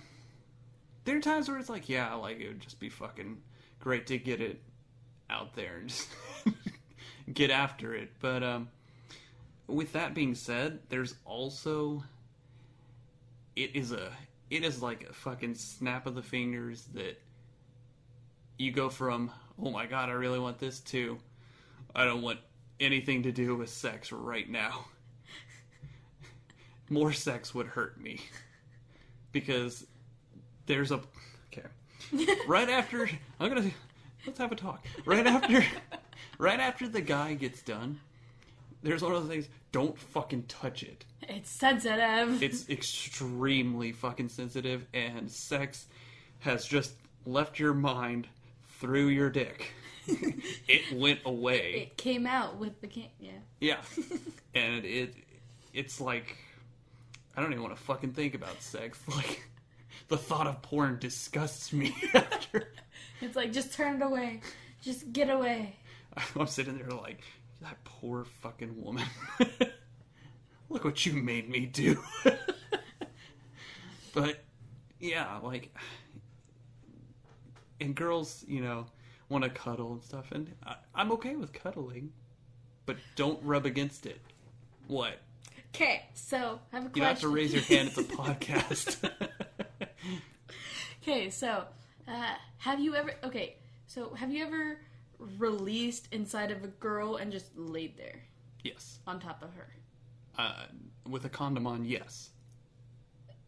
there 1.03 1.17
are 1.17 1.21
times 1.21 1.49
where 1.49 1.57
it's 1.57 1.69
like, 1.69 1.89
yeah, 1.89 2.13
like 2.13 2.39
it 2.39 2.47
would 2.47 2.61
just 2.61 2.79
be 2.79 2.89
fucking 2.89 3.41
great 3.79 4.07
to 4.07 4.17
get 4.17 4.39
it 4.39 4.61
out 5.29 5.53
there 5.55 5.77
and 5.77 5.89
just 5.89 6.07
get 7.33 7.49
after 7.49 7.93
it. 7.93 8.11
But 8.21 8.41
um, 8.41 8.69
with 9.67 9.91
that 9.93 10.13
being 10.13 10.35
said, 10.35 10.79
there's 10.89 11.15
also 11.25 12.03
it 13.55 13.75
is 13.75 13.91
a 13.91 14.11
it 14.49 14.63
is 14.63 14.81
like 14.81 15.03
a 15.09 15.13
fucking 15.13 15.55
snap 15.55 16.05
of 16.05 16.15
the 16.15 16.21
fingers 16.21 16.83
that 16.93 17.19
you 18.57 18.71
go 18.71 18.89
from 18.89 19.31
oh 19.61 19.71
my 19.71 19.85
god, 19.85 20.09
I 20.09 20.13
really 20.13 20.39
want 20.39 20.59
this 20.59 20.79
to 20.81 21.17
I 21.95 22.05
don't 22.05 22.21
want 22.21 22.39
anything 22.79 23.23
to 23.23 23.31
do 23.31 23.55
with 23.55 23.69
sex 23.69 24.11
right 24.11 24.49
now. 24.49 24.85
More 26.89 27.13
sex 27.13 27.55
would 27.55 27.67
hurt 27.67 27.99
me. 27.99 28.19
Because 29.31 29.85
there's 30.65 30.91
a 30.91 31.01
okay. 31.53 31.67
Right 32.47 32.69
after 32.69 33.09
i'm 33.39 33.49
gonna 33.49 33.71
let's 34.25 34.39
have 34.39 34.51
a 34.51 34.55
talk. 34.55 34.85
Right 35.05 35.25
after 35.25 35.63
right 36.37 36.59
after 36.59 36.87
the 36.87 37.01
guy 37.01 37.33
gets 37.33 37.61
done 37.61 37.99
there's 38.85 39.01
one 39.01 39.11
of 39.13 39.21
those 39.21 39.29
things 39.29 39.49
don't 39.71 39.97
fucking 39.97 40.43
touch 40.43 40.83
it 40.83 41.03
It's 41.23 41.49
sensitive. 41.49 42.41
it's 42.41 42.69
extremely 42.69 43.91
fucking 43.91 44.29
sensitive 44.29 44.85
and 44.93 45.29
sex 45.31 45.87
has 46.39 46.65
just 46.65 46.93
left 47.25 47.59
your 47.59 47.73
mind 47.73 48.27
through 48.79 49.07
your 49.07 49.29
dick 49.29 49.73
it 50.07 50.81
went 50.97 51.19
away 51.25 51.73
it 51.91 51.97
came 51.97 52.25
out 52.27 52.57
with 52.57 52.79
the 52.81 52.87
can. 52.87 53.07
Yeah. 53.19 53.31
yeah 53.59 53.77
and 54.55 54.85
it 54.85 55.15
it's 55.73 55.99
like 55.99 56.37
i 57.35 57.41
don't 57.41 57.51
even 57.51 57.63
want 57.63 57.75
to 57.75 57.81
fucking 57.81 58.13
think 58.13 58.35
about 58.35 58.61
sex 58.61 58.99
like 59.15 59.47
the 60.09 60.17
thought 60.17 60.45
of 60.45 60.61
porn 60.61 60.99
disgusts 60.99 61.73
me 61.73 61.95
after 62.13 62.71
It's 63.21 63.35
like 63.35 63.51
just 63.51 63.73
turn 63.73 63.95
it 64.01 64.05
away. 64.05 64.41
Just 64.83 65.11
get 65.13 65.29
away. 65.31 65.75
i'm 66.37 66.45
sitting 66.47 66.77
there 66.77 66.89
like 66.89 67.21
that 67.65 67.83
poor 67.83 68.25
fucking 68.41 68.79
woman 68.79 69.05
look 70.69 70.83
what 70.83 71.03
you 71.03 71.13
made 71.13 71.49
me 71.49 71.65
do 71.65 71.99
but 74.13 74.43
yeah 74.99 75.39
like 75.41 75.75
and 77.81 77.95
girls 77.95 78.45
you 78.47 78.61
know 78.61 78.85
want 79.29 79.43
to 79.43 79.49
cuddle 79.49 79.93
and 79.93 80.03
stuff 80.03 80.31
and 80.31 80.51
I, 80.63 80.75
i'm 80.93 81.11
okay 81.13 81.35
with 81.35 81.53
cuddling 81.53 82.11
but 82.85 82.97
don't 83.15 83.39
rub 83.43 83.65
against 83.65 84.05
it 84.05 84.21
what 84.87 85.17
Okay, 85.73 86.03
so 86.13 86.61
I 86.71 86.77
have 86.77 86.85
a 86.85 86.89
question. 86.89 86.91
you 86.95 87.01
don't 87.01 87.09
have 87.09 87.19
to 87.19 87.27
raise 87.27 87.53
your 87.53 87.63
hand 87.63 87.89
at 87.89 87.95
the 87.95 88.03
podcast 88.03 89.11
Okay, 91.03 91.29
so 91.29 91.65
uh, 92.07 92.33
have 92.59 92.79
you 92.79 92.95
ever? 92.95 93.13
Okay, 93.25 93.57
so 93.85 94.13
have 94.13 94.31
you 94.31 94.45
ever 94.45 94.79
released 95.19 96.07
inside 96.11 96.51
of 96.51 96.63
a 96.63 96.67
girl 96.67 97.15
and 97.17 97.31
just 97.31 97.55
laid 97.57 97.97
there 97.97 98.23
yes 98.63 98.99
on 99.07 99.19
top 99.19 99.41
of 99.43 99.53
her? 99.53 99.69
uh, 100.37 100.65
with 101.09 101.25
a 101.25 101.29
condom 101.29 101.65
on 101.67 101.85
yes 101.85 102.29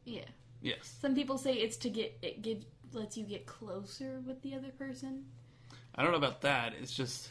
Yeah. 0.06 0.22
Yes. 0.62 0.96
Some 1.02 1.14
people 1.14 1.38
say 1.38 1.54
it's 1.54 1.78
to 1.78 1.90
get 1.90 2.18
it 2.22 2.42
gives 2.42 2.66
lets 2.94 3.18
you 3.18 3.24
get 3.26 3.46
closer 3.46 4.22
with 4.26 4.42
the 4.42 4.56
other 4.56 4.70
person. 4.78 5.26
I 5.96 6.02
don't 6.02 6.12
know 6.12 6.18
about 6.18 6.42
that. 6.42 6.74
It's 6.82 6.94
just 6.94 7.30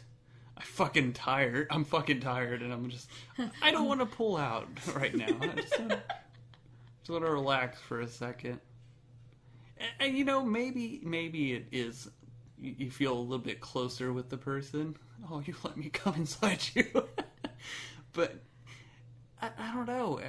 I 0.57 0.63
fucking 0.63 1.15
tired. 1.15 1.67
I'm 1.71 1.85
fucking 1.85 2.21
tired, 2.21 2.63
and 2.63 2.73
I'm 2.73 2.89
just 2.89 3.09
I 3.63 3.71
don't 3.71 3.89
want 3.89 4.01
to 4.01 4.07
pull 4.07 4.37
out 4.37 4.69
right 4.95 5.15
now. 5.15 5.27
I 5.41 5.49
just 5.49 5.79
want 5.79 5.91
to, 5.91 6.03
just 7.01 7.11
want 7.11 7.25
to 7.25 7.31
relax 7.31 7.81
for 7.81 8.01
a 8.01 8.09
second. 8.09 8.61
And, 9.79 9.91
and, 10.01 10.19
you 10.19 10.25
know, 10.25 10.45
maybe 10.45 11.01
maybe 11.03 11.53
it 11.55 11.67
is. 11.73 12.09
You, 12.59 12.75
you 12.79 12.91
feel 12.91 13.13
a 13.13 13.21
little 13.21 13.39
bit 13.45 13.61
closer 13.61 14.13
with 14.13 14.29
the 14.29 14.39
person. 14.39 14.97
Oh, 15.31 15.43
you 15.45 15.55
let 15.65 15.79
me 15.79 15.89
come 15.89 16.15
inside 16.15 16.61
you. 16.75 16.85
but 18.13 18.35
I, 19.41 19.49
I 19.59 19.75
don't 19.75 19.87
know. 19.87 20.21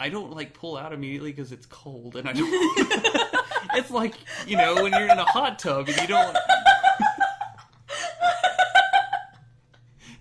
I 0.00 0.08
don't 0.08 0.32
like 0.32 0.54
pull 0.54 0.76
out 0.76 0.92
immediately 0.92 1.30
because 1.30 1.52
it's 1.52 1.66
cold, 1.66 2.16
and 2.16 2.28
I 2.28 2.32
don't. 2.32 2.50
it's 3.74 3.92
like 3.92 4.14
you 4.44 4.56
know 4.56 4.74
when 4.74 4.92
you're 4.92 5.08
in 5.08 5.18
a 5.18 5.24
hot 5.24 5.60
tub 5.60 5.88
and 5.88 5.96
you 5.98 6.08
don't. 6.08 6.36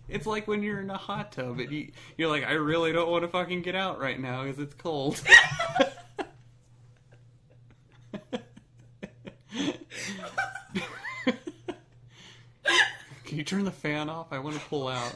It's 0.08 0.28
like 0.28 0.48
when 0.48 0.62
you're 0.62 0.82
in 0.82 0.90
a 0.90 0.98
hot 0.98 1.32
tub 1.32 1.60
and 1.60 1.72
you, 1.72 1.92
you're 2.18 2.30
like, 2.30 2.44
I 2.46 2.52
really 2.52 2.92
don't 2.92 3.10
want 3.10 3.24
to 3.24 3.30
fucking 3.30 3.62
get 3.62 3.76
out 3.76 4.00
right 4.00 4.20
now 4.20 4.44
because 4.44 4.60
it's 4.60 4.76
cold. 4.76 5.22
Can 13.32 13.38
you 13.38 13.41
turn 13.52 13.66
the 13.66 13.72
fan 13.72 14.08
off? 14.08 14.28
I 14.32 14.40
want 14.40 14.56
to 14.56 14.62
pull 14.68 14.88
out. 14.88 15.14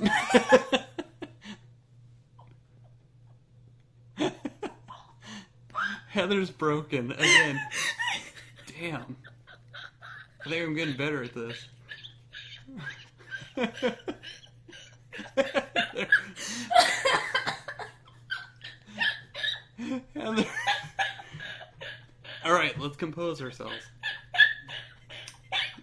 Heather's 6.10 6.50
broken 6.50 7.14
again. 7.14 7.62
Damn. 8.78 9.16
I 10.46 10.50
think 10.50 10.66
I'm 10.66 10.76
getting 10.76 10.98
better 10.98 11.24
at 11.24 11.34
this. 11.34 11.70
Heather. 20.14 20.46
All 22.44 22.52
right, 22.52 22.78
let's 22.78 22.98
compose 22.98 23.42
ourselves. 23.42 23.86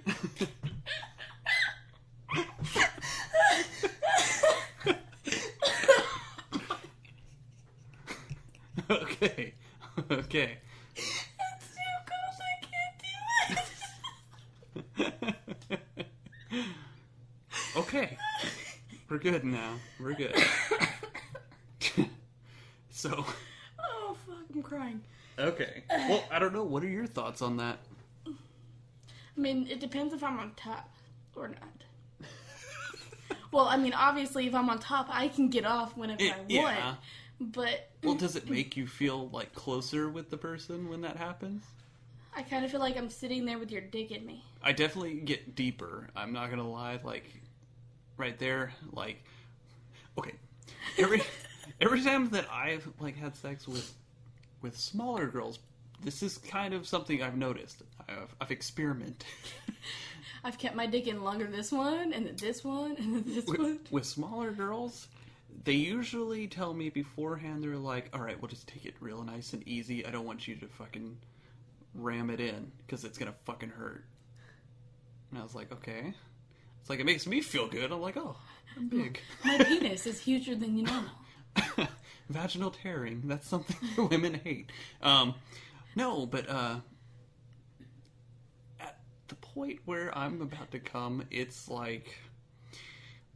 okay. 8.90 9.54
Okay. 10.11 10.59
It's 10.97 11.68
too 11.68 11.76
cold. 12.06 12.40
I 12.40 12.66
can't 12.66 12.97
do 13.02 13.09
it. 17.76 17.81
Okay. 17.94 18.16
We're 19.11 19.18
good 19.18 19.44
now. 19.44 19.75
We're 20.00 20.14
good. 20.14 20.34
so, 22.90 23.26
oh 23.78 24.16
fuck! 24.26 24.37
I'm 24.54 24.62
crying. 24.62 25.02
okay. 25.38 25.82
Well, 25.90 26.25
I 26.30 26.38
don't 26.38 26.54
know. 26.54 26.62
What 26.62 26.82
are 26.84 26.88
your 26.88 27.06
thoughts 27.06 27.42
on 27.42 27.58
that? 27.58 27.76
I 28.26 28.30
mean, 29.37 29.66
it 29.70 29.78
depends 29.78 30.14
if 30.14 30.25
I'm 30.25 30.38
on 30.38 30.52
top 30.56 30.88
or 31.37 31.49
not. 31.49 32.28
well, 33.52 33.66
I 33.66 33.76
mean, 33.76 33.92
obviously, 33.92 34.46
if 34.46 34.54
I'm 34.54 34.70
on 34.70 34.78
top, 34.78 35.08
I 35.11 35.28
can 35.28 35.50
get 35.50 35.66
off 35.66 35.94
whenever 35.94 36.22
It- 36.22 36.32
I 36.32 36.38
want. 36.38 36.49
yeah. 36.49 36.94
But 37.40 37.90
Well, 38.02 38.14
does 38.14 38.37
it 38.37 38.49
make 38.49 38.75
you 38.75 38.87
feel 38.87 39.28
like 39.28 39.52
closer 39.54 40.08
with 40.08 40.30
the 40.30 40.38
person 40.38 40.88
when 40.88 41.02
that 41.02 41.16
happens? 41.18 41.62
I 42.34 42.40
kind 42.42 42.64
of 42.64 42.70
feel 42.70 42.80
like 42.80 42.96
I'm 42.96 43.11
sitting 43.11 43.44
there 43.44 43.58
with 43.58 43.70
your 43.70 43.82
dick 43.82 44.11
in 44.12 44.25
me. 44.25 44.44
I 44.62 44.72
definitely 44.72 45.16
get 45.20 45.54
deeper. 45.54 46.08
I'm 46.16 46.32
not 46.32 46.49
gonna 46.49 46.66
lie. 46.70 46.99
Like, 47.04 47.25
right 48.16 48.38
there, 48.38 48.73
like, 48.92 49.23
okay, 50.19 50.35
every 50.98 51.22
every 51.81 52.03
time 52.03 52.29
that 52.31 52.46
I've 52.51 52.88
like 53.01 53.16
had 53.16 53.37
sex 53.37 53.66
with 53.66 53.92
with 54.61 54.79
smaller 54.79 55.27
girls, 55.27 55.59
this 56.03 56.22
is 56.22 56.38
kind 56.38 56.75
of 56.75 56.87
something 56.87 57.22
I've 57.22 57.37
noticed. 57.37 57.83
I've, 58.09 58.35
I've 58.40 58.51
experimented 58.51 59.25
I've 60.44 60.59
kept 60.59 60.75
my 60.75 60.87
dick 60.87 61.07
in 61.07 61.22
longer 61.22 61.46
this 61.46 61.70
one, 61.70 62.12
and 62.12 62.27
then 62.27 62.37
this 62.37 62.64
one, 62.64 62.96
and 62.96 63.14
then 63.14 63.25
this 63.27 63.46
one. 63.46 63.59
with, 63.59 63.92
with 63.92 64.05
smaller 64.05 64.51
girls. 64.51 65.07
They 65.64 65.75
usually 65.75 66.48
tell 66.48 66.75
me 66.75 66.88
beforehand. 66.88 67.62
They're 67.62 67.77
like, 67.77 68.11
"All 68.12 68.20
right, 68.20 68.40
we'll 68.40 68.48
just 68.48 68.66
take 68.66 68.85
it 68.85 68.94
real 69.01 69.22
nice 69.22 69.53
and 69.53 69.66
easy. 69.68 70.05
I 70.05 70.11
don't 70.11 70.25
want 70.25 70.48
you 70.48 70.57
to 70.57 70.66
fucking 70.66 71.16
ram 71.94 72.31
it 72.31 72.40
in 72.40 72.72
because 72.85 73.05
it's 73.05 73.18
gonna 73.18 73.35
fucking 73.44 73.68
hurt." 73.68 74.05
And 75.31 75.38
I 75.38 75.42
was 75.42 75.55
like, 75.55 75.70
"Okay." 75.70 76.14
It's 76.83 76.90
like 76.90 76.99
it 76.99 77.07
makes 77.07 77.29
me 77.29 77.40
feel 77.40 77.68
good. 77.68 77.92
I'm 77.92 78.01
like, 78.01 78.16
"Oh, 78.16 78.37
I'm 78.77 78.88
big." 78.88 79.21
My 79.45 79.57
penis 79.57 80.05
is 80.05 80.18
huger 80.18 80.57
than 80.57 80.77
you 80.77 80.85
normal. 80.85 81.88
Vaginal 82.29 82.73
tearing. 82.73 83.23
That's 83.25 83.47
something 83.47 83.77
that 83.95 84.03
women 84.11 84.35
hate. 84.42 84.71
Um, 85.01 85.35
no, 85.95 86.27
but 86.27 86.51
uh, 86.51 86.77
at 88.81 88.99
the 89.29 89.37
point 89.37 89.79
where 89.85 90.16
I'm 90.18 90.42
about 90.42 90.73
to 90.73 90.81
come, 90.81 91.25
it's 91.31 91.68
like 91.68 92.18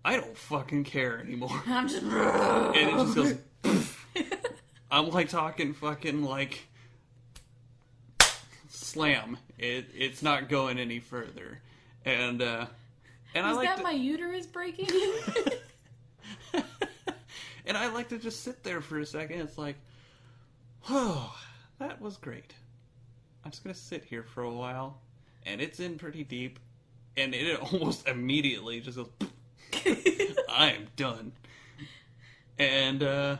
I 0.04 0.16
don't 0.16 0.36
fucking 0.36 0.82
care 0.82 1.20
anymore. 1.20 1.62
I'm 1.68 1.86
just. 1.86 2.02
and 2.02 2.74
it 2.74 3.14
just 3.14 3.14
goes. 3.62 3.96
I'm 4.90 5.10
like 5.10 5.28
talking 5.28 5.72
fucking 5.72 6.24
like 6.24 6.66
slam. 8.68 9.38
It 9.56 9.90
it's 9.94 10.20
not 10.20 10.48
going 10.48 10.80
any 10.80 10.98
further, 10.98 11.60
and 12.04 12.42
uh, 12.42 12.66
and 13.36 13.46
I 13.46 13.50
Is 13.50 13.56
like 13.56 13.68
that 13.68 13.76
to, 13.78 13.82
my 13.82 13.92
uterus 13.92 14.46
breaking? 14.46 14.88
and 17.66 17.76
I 17.76 17.88
like 17.88 18.08
to 18.08 18.18
just 18.18 18.42
sit 18.42 18.64
there 18.64 18.80
for 18.80 18.98
a 18.98 19.06
second. 19.06 19.42
It's 19.42 19.58
like, 19.58 19.76
oh, 20.88 21.36
that 21.78 22.00
was 22.00 22.16
great. 22.16 22.54
I'm 23.44 23.50
just 23.50 23.62
gonna 23.62 23.74
sit 23.74 24.04
here 24.04 24.22
for 24.22 24.42
a 24.42 24.50
while, 24.50 25.00
and 25.44 25.60
it's 25.60 25.80
in 25.80 25.98
pretty 25.98 26.24
deep, 26.24 26.58
and 27.16 27.34
it 27.34 27.60
almost 27.72 28.08
immediately 28.08 28.80
just 28.80 28.96
goes. 28.96 29.10
I 30.48 30.72
am 30.72 30.86
done. 30.96 31.32
And 32.58 33.02
uh 33.02 33.36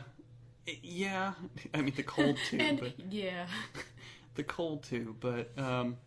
yeah, 0.83 1.33
I 1.73 1.81
mean 1.81 1.93
the 1.95 2.03
cold 2.03 2.37
too, 2.47 2.57
and 2.59 2.79
but 2.79 2.93
yeah, 3.09 3.47
the 4.35 4.43
cold 4.43 4.83
too, 4.83 5.15
but 5.19 5.49
um 5.57 5.97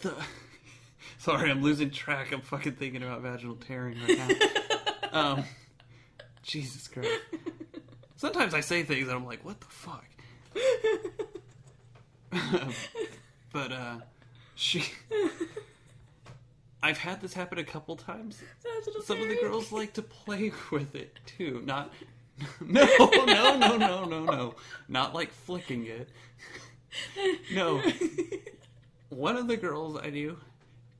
the 0.00 0.14
Sorry, 1.24 1.50
I'm 1.50 1.62
losing 1.62 1.90
track. 1.90 2.32
I'm 2.32 2.42
fucking 2.42 2.72
thinking 2.72 3.02
about 3.02 3.22
vaginal 3.22 3.56
tearing 3.56 3.96
right 4.06 4.18
now. 4.18 4.28
um 5.18 5.44
Jesus 6.42 6.86
Christ. 6.86 7.08
Sometimes 8.16 8.52
I 8.52 8.60
say 8.60 8.82
things 8.82 9.08
and 9.08 9.16
I'm 9.16 9.24
like, 9.24 9.42
what 9.42 9.58
the 9.58 9.66
fuck? 9.66 10.04
but 13.54 13.72
uh 13.72 13.96
she 14.54 14.84
I've 16.82 16.98
had 16.98 17.22
this 17.22 17.32
happen 17.32 17.56
a 17.56 17.64
couple 17.64 17.96
times 17.96 18.42
some 19.02 19.22
of 19.22 19.26
the 19.26 19.38
girls 19.40 19.72
like 19.72 19.94
to 19.94 20.02
play 20.02 20.52
with 20.70 20.94
it 20.94 21.20
too. 21.24 21.62
Not 21.64 21.90
no, 22.60 22.84
no, 23.24 23.56
no, 23.56 23.78
no, 23.78 24.04
no, 24.04 24.24
no. 24.24 24.54
Not 24.88 25.14
like 25.14 25.32
flicking 25.32 25.86
it. 25.86 26.10
No. 27.50 27.80
One 29.08 29.38
of 29.38 29.48
the 29.48 29.56
girls 29.56 29.98
I 30.02 30.10
knew 30.10 30.36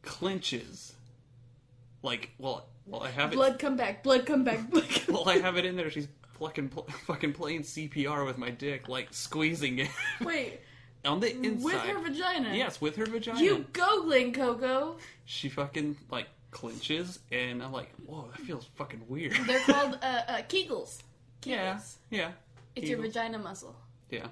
clinches. 0.05 0.93
Like, 2.03 2.31
well, 2.39 2.67
well, 2.87 3.03
I 3.03 3.11
have 3.11 3.33
it. 3.33 3.37
blood 3.37 3.59
come 3.59 3.77
back, 3.77 4.03
blood 4.03 4.27
come 4.27 4.45
back, 4.45 4.71
blood 4.71 4.89
come 4.89 5.15
Well, 5.15 5.29
I 5.29 5.39
have 5.39 5.57
it 5.57 5.65
in 5.65 5.77
there. 5.77 5.91
She's 5.91 6.09
fucking, 6.39 6.69
pl- 6.69 6.87
fucking 7.07 7.33
playing 7.33 7.63
CPR 7.63 8.27
with 8.27 8.37
my 8.39 8.51
dick, 8.51 8.89
like 8.89 9.09
squeezing 9.13 9.79
it 9.79 9.89
Wait, 10.21 10.61
on 11.05 11.21
the 11.21 11.35
inside. 11.35 11.63
with 11.65 11.75
her 11.83 11.99
vagina. 12.01 12.55
Yes, 12.55 12.81
with 12.81 12.97
her 12.97 13.07
vagina. 13.07 13.41
You 13.41 13.65
googling, 13.73 14.35
Coco. 14.35 14.97
She 15.25 15.49
fucking 15.49 15.97
like 16.11 16.27
clinches, 16.51 17.21
and 17.33 17.63
I'm 17.63 17.73
like, 17.73 17.91
whoa, 18.07 18.29
that 18.31 18.41
feels 18.43 18.67
fucking 18.75 19.03
weird. 19.09 19.33
They're 19.47 19.61
called 19.61 19.99
uh, 20.03 20.21
uh, 20.29 20.37
Kegels. 20.43 20.99
Yeah, 21.45 21.75
Kegels. 21.77 21.95
yeah. 22.11 22.31
It's 22.77 22.89
your 22.89 23.01
vagina 23.01 23.39
muscle. 23.39 23.75
Yeah. 24.11 24.27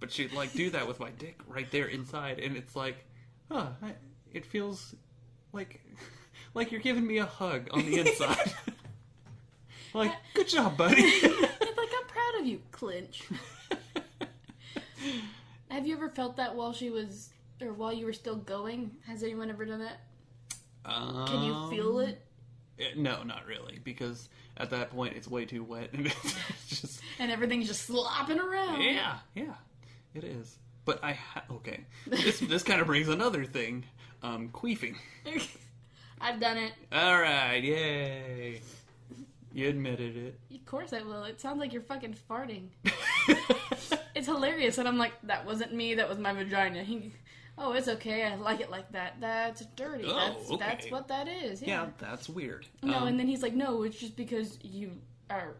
But 0.00 0.12
she'd 0.12 0.32
like 0.32 0.52
do 0.52 0.70
that 0.70 0.86
with 0.86 1.00
my 1.00 1.10
dick 1.10 1.40
right 1.48 1.70
there 1.70 1.86
inside, 1.86 2.38
and 2.38 2.56
it's 2.56 2.76
like, 2.76 3.04
huh, 3.50 3.68
I, 3.82 3.92
it 4.32 4.44
feels 4.46 4.94
like 5.52 5.80
like 6.54 6.70
you're 6.72 6.80
giving 6.80 7.06
me 7.06 7.18
a 7.18 7.26
hug 7.26 7.68
on 7.72 7.84
the 7.86 7.98
inside. 8.00 8.52
like, 9.94 10.12
good 10.34 10.48
job, 10.48 10.76
buddy. 10.76 11.02
It's 11.02 11.22
like 11.76 11.88
I'm 11.98 12.06
proud 12.08 12.40
of 12.40 12.46
you, 12.46 12.60
clinch. 12.70 13.24
Have 15.70 15.86
you 15.86 15.94
ever 15.96 16.08
felt 16.08 16.36
that 16.36 16.54
while 16.54 16.72
she 16.72 16.90
was, 16.90 17.30
or 17.60 17.72
while 17.72 17.92
you 17.92 18.06
were 18.06 18.12
still 18.12 18.36
going? 18.36 18.92
Has 19.06 19.22
anyone 19.22 19.50
ever 19.50 19.64
done 19.64 19.80
that? 19.80 20.00
Can 20.84 21.42
you 21.42 21.68
feel 21.70 21.98
Um, 21.98 22.04
it 22.08 22.22
Eh, 22.78 22.90
No, 22.96 23.22
not 23.22 23.46
really, 23.46 23.80
because 23.82 24.28
at 24.58 24.70
that 24.70 24.90
point 24.90 25.16
it's 25.16 25.26
way 25.28 25.44
too 25.44 25.64
wet 25.64 25.90
and 25.92 26.06
it's 26.06 26.36
just 26.68 27.00
and 27.18 27.30
everything's 27.32 27.66
just 27.66 27.82
slopping 27.82 28.38
around. 28.38 28.82
yeah, 28.82 29.18
yeah, 29.34 29.54
it 30.14 30.24
is. 30.24 30.56
But 30.86 31.04
I 31.04 31.12
ha- 31.12 31.44
okay. 31.50 31.84
This 32.06 32.40
this 32.40 32.62
kind 32.62 32.80
of 32.80 32.86
brings 32.86 33.08
another 33.08 33.44
thing, 33.44 33.84
um, 34.22 34.48
queefing. 34.48 34.96
I've 36.20 36.40
done 36.40 36.56
it. 36.56 36.72
All 36.92 37.20
right, 37.20 37.62
yay! 37.62 38.62
You 39.52 39.68
admitted 39.68 40.16
it. 40.16 40.40
Of 40.54 40.64
course 40.64 40.92
I 40.94 41.02
will. 41.02 41.24
It 41.24 41.40
sounds 41.40 41.58
like 41.60 41.72
you're 41.74 41.82
fucking 41.82 42.16
farting. 42.30 42.68
It's 44.14 44.26
hilarious, 44.28 44.78
and 44.78 44.88
I'm 44.88 44.96
like, 44.96 45.12
that 45.24 45.44
wasn't 45.44 45.74
me. 45.74 45.94
That 45.94 46.08
was 46.08 46.16
my 46.16 46.32
vagina. 46.32 46.82
He, 46.82 47.12
oh, 47.58 47.72
it's 47.72 47.86
okay. 47.86 48.24
I 48.24 48.34
like 48.36 48.60
it 48.60 48.70
like 48.70 48.90
that. 48.92 49.16
That's 49.20 49.60
dirty. 49.76 50.04
Oh, 50.06 50.14
that's 50.38 50.50
okay. 50.52 50.56
that's 50.66 50.90
what 50.90 51.08
that 51.08 51.28
is. 51.28 51.60
yeah, 51.60 51.82
Yeah. 51.82 51.88
that's 51.98 52.26
weird. 52.26 52.66
No, 52.82 52.96
Um, 52.96 53.08
and 53.08 53.20
then 53.20 53.26
he's 53.28 53.42
like, 53.42 53.52
no, 53.52 53.82
it's 53.82 53.98
just 53.98 54.16
because 54.16 54.58
you 54.62 54.92
are 55.28 55.56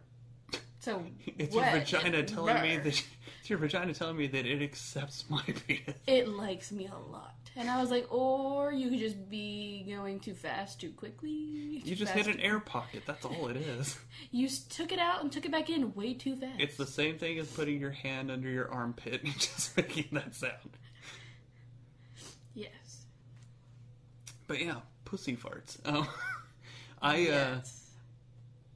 so. 0.79 1.05
it's 1.39 1.55
wet 1.55 1.93
your 1.93 2.01
vagina 2.01 2.23
telling 2.23 2.63
me 2.63 2.77
brr. 2.77 2.85
that 2.85 3.05
it's 3.47 3.51
your 3.51 3.61
vagina 3.61 3.95
telling 3.95 4.17
me 4.17 4.27
that 4.27 4.45
it 4.45 4.61
accepts 4.61 5.25
my 5.31 5.41
penis. 5.69 5.95
it 6.09 6.27
likes 6.27 6.73
me 6.73 6.89
a 6.89 7.13
lot. 7.13 7.37
And 7.55 7.71
I 7.71 7.81
was 7.81 7.93
like, 7.93 8.13
or 8.13 8.73
you 8.73 8.91
could 8.91 8.99
just 8.99 9.31
be 9.31 9.87
going 9.89 10.19
too 10.19 10.35
fast, 10.35 10.81
too 10.81 10.91
quickly. 10.91 11.31
You 11.31 11.95
just 11.95 12.11
hit 12.13 12.27
an 12.27 12.41
air 12.41 12.59
pocket. 12.59 13.05
That's 13.07 13.25
all 13.25 13.47
it 13.47 13.57
is. 13.57 13.97
You 14.33 14.49
took 14.69 14.91
it 14.91 14.99
out 14.99 15.23
and 15.23 15.31
took 15.31 15.45
it 15.45 15.53
back 15.53 15.71
in 15.71 15.95
way 15.95 16.13
too 16.13 16.35
fast. 16.35 16.59
It's 16.59 16.77
the 16.77 16.87
same 16.87 17.19
thing 17.19 17.39
as 17.39 17.47
putting 17.47 17.81
your 17.81 17.93
hand 17.93 18.31
under 18.33 18.49
your 18.49 18.69
armpit 18.71 19.23
and 19.23 19.33
just 19.39 19.77
making 19.77 20.09
that 20.13 20.35
sound. 20.35 20.77
yes. 22.53 23.05
But 24.49 24.61
yeah, 24.61 24.81
pussy 25.05 25.37
farts. 25.37 25.79
Um, 25.87 26.09
I 27.01 27.15
uh, 27.15 27.21
Yes. 27.23 27.91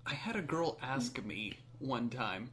I 0.07 0.15
had 0.15 0.37
a 0.37 0.43
girl 0.43 0.79
ask 0.81 1.23
me 1.25 1.59
one 1.81 2.09
time. 2.09 2.51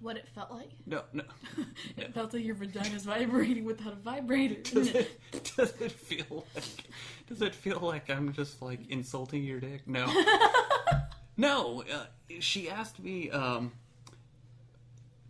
What 0.00 0.16
it 0.16 0.28
felt 0.34 0.50
like? 0.50 0.70
No, 0.86 1.02
no. 1.12 1.24
It 1.96 2.14
felt 2.14 2.32
like 2.32 2.44
your 2.44 2.54
vagina's 2.54 3.04
vibrating 3.04 3.64
without 3.64 3.92
a 3.92 3.96
vibrator. 3.96 4.54
Does 4.62 4.88
it 4.94 5.20
does 5.56 5.80
it 5.80 5.92
feel 5.92 6.46
like 6.54 6.64
does 7.28 7.42
it 7.42 7.54
feel 7.54 7.80
like 7.80 8.08
I'm 8.08 8.32
just 8.32 8.62
like 8.62 8.88
insulting 8.88 9.42
your 9.44 9.60
dick? 9.60 9.86
No. 9.86 10.06
no. 11.36 11.82
Uh, 11.82 12.04
she 12.38 12.70
asked 12.70 13.00
me, 13.00 13.30
um, 13.30 13.72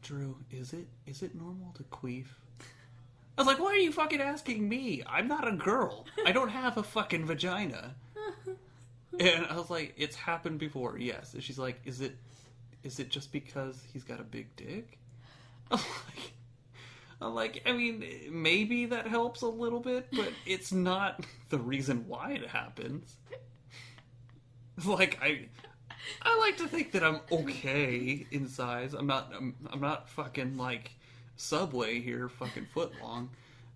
Drew, 0.03 0.37
is 0.51 0.73
it 0.73 0.87
is 1.07 1.23
it 1.23 1.35
normal 1.35 1.73
to 1.75 1.83
queef? 1.85 2.27
I 2.61 3.41
was 3.41 3.47
like, 3.47 3.59
why 3.59 3.69
are 3.69 3.77
you 3.77 3.93
fucking 3.93 4.21
asking 4.21 4.69
me? 4.69 5.03
I'm 5.07 5.29
not 5.29 5.47
a 5.47 5.53
girl. 5.53 6.07
I 6.27 6.33
don't 6.33 6.49
have 6.51 6.77
a 6.77 6.83
fucking 6.83 7.25
vagina. 7.25 7.95
And 9.21 9.47
I 9.47 9.57
was 9.57 9.71
like, 9.71 9.95
it's 9.97 10.17
happened 10.17 10.59
before, 10.59 10.97
yes. 10.99 11.35
And 11.35 11.43
she's 11.43 11.59
like, 11.59 11.81
is 11.85 12.01
it 12.01 12.17
is 12.83 12.99
it 12.99 13.09
just 13.11 13.33
because 13.33 13.83
he's 13.93 14.05
got 14.05 14.21
a 14.21 14.25
big 14.25 14.55
dick? 14.57 14.99
I'm 15.71 15.79
like, 15.79 16.33
I'm 17.21 17.35
like, 17.35 17.63
I 17.67 17.73
mean, 17.73 18.05
maybe 18.31 18.87
that 18.87 19.07
helps 19.07 19.43
a 19.43 19.49
little 19.49 19.81
bit, 19.81 20.07
but 20.13 20.33
it's 20.47 20.73
not 20.73 21.25
the 21.51 21.59
reason 21.59 22.07
why 22.07 22.33
it 22.33 22.47
happens. 22.49 23.17
Like 24.85 25.19
I, 25.21 25.49
I 26.23 26.39
like 26.39 26.57
to 26.59 26.69
think 26.69 26.93
that 26.93 27.03
I'm 27.03 27.21
okay 27.33 28.27
in 28.31 28.49
size. 28.49 28.95
I'm 28.95 29.07
not. 29.09 29.33
I'm, 29.37 29.57
I'm 29.73 29.81
not 29.81 30.09
fucking 30.11 30.57
like 30.57 30.93
Subway 31.37 32.01
here, 32.01 32.29
fucking 32.29 32.67
foot 32.73 32.93
long, 33.03 33.31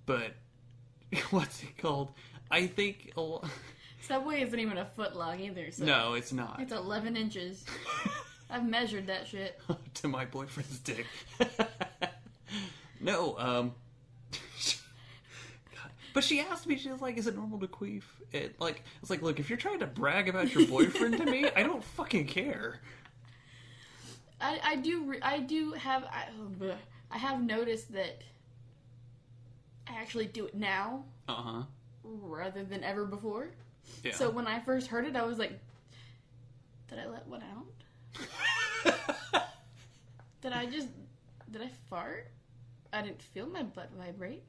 but 0.06 0.34
what's 1.30 1.62
it 1.62 1.76
called? 1.76 2.12
I 2.50 2.68
think. 2.68 3.12
A 3.16 3.20
lo- 3.20 3.44
Subway 4.02 4.42
isn't 4.42 4.58
even 4.58 4.78
a 4.78 4.84
foot 4.84 5.16
long 5.16 5.40
either. 5.40 5.70
So 5.72 5.84
no, 5.84 6.14
it's 6.14 6.32
not. 6.32 6.60
It's 6.60 6.72
11 6.72 7.16
inches. 7.16 7.64
I've 8.52 8.68
measured 8.68 9.06
that 9.08 9.26
shit. 9.26 9.58
to 9.94 10.08
my 10.08 10.24
boyfriend's 10.26 10.78
dick. 10.80 11.06
no, 13.00 13.36
um. 13.38 13.74
But 16.14 16.24
she 16.24 16.40
asked 16.40 16.66
me, 16.66 16.76
she 16.76 16.90
was 16.90 17.00
like, 17.00 17.16
is 17.16 17.26
it 17.26 17.34
normal 17.34 17.58
to 17.60 17.66
queef? 17.66 18.02
It, 18.32 18.60
like, 18.60 18.84
it's 19.00 19.08
like, 19.08 19.22
look, 19.22 19.40
if 19.40 19.48
you're 19.48 19.56
trying 19.56 19.78
to 19.78 19.86
brag 19.86 20.28
about 20.28 20.54
your 20.54 20.66
boyfriend 20.66 21.16
to 21.16 21.24
me, 21.24 21.46
I 21.56 21.62
don't 21.62 21.82
fucking 21.82 22.26
care. 22.26 22.80
I, 24.38 24.60
I 24.62 24.76
do 24.76 25.14
I 25.22 25.38
do 25.38 25.72
have 25.72 26.04
I, 26.04 26.26
oh. 26.62 26.74
I 27.10 27.16
have 27.16 27.42
noticed 27.42 27.92
that 27.94 28.20
I 29.88 29.92
actually 29.94 30.26
do 30.26 30.44
it 30.44 30.54
now 30.54 31.04
Uh 31.28 31.32
huh. 31.34 31.62
rather 32.04 32.62
than 32.62 32.84
ever 32.84 33.06
before. 33.06 33.48
Yeah. 34.04 34.12
So 34.12 34.28
when 34.28 34.46
I 34.46 34.60
first 34.60 34.88
heard 34.88 35.06
it, 35.06 35.16
I 35.16 35.22
was 35.22 35.38
like, 35.38 35.58
"Did 36.88 36.98
I 36.98 37.06
let 37.06 37.26
one 37.26 37.42
out? 37.42 37.66
Did 40.42 40.52
I 40.52 40.66
just 40.66 40.88
did 41.50 41.62
I 41.62 41.70
fart? 41.88 42.28
I 42.92 43.02
didn't 43.02 43.22
feel 43.22 43.46
my 43.46 43.62
butt 43.62 43.90
vibrate. 43.98 44.42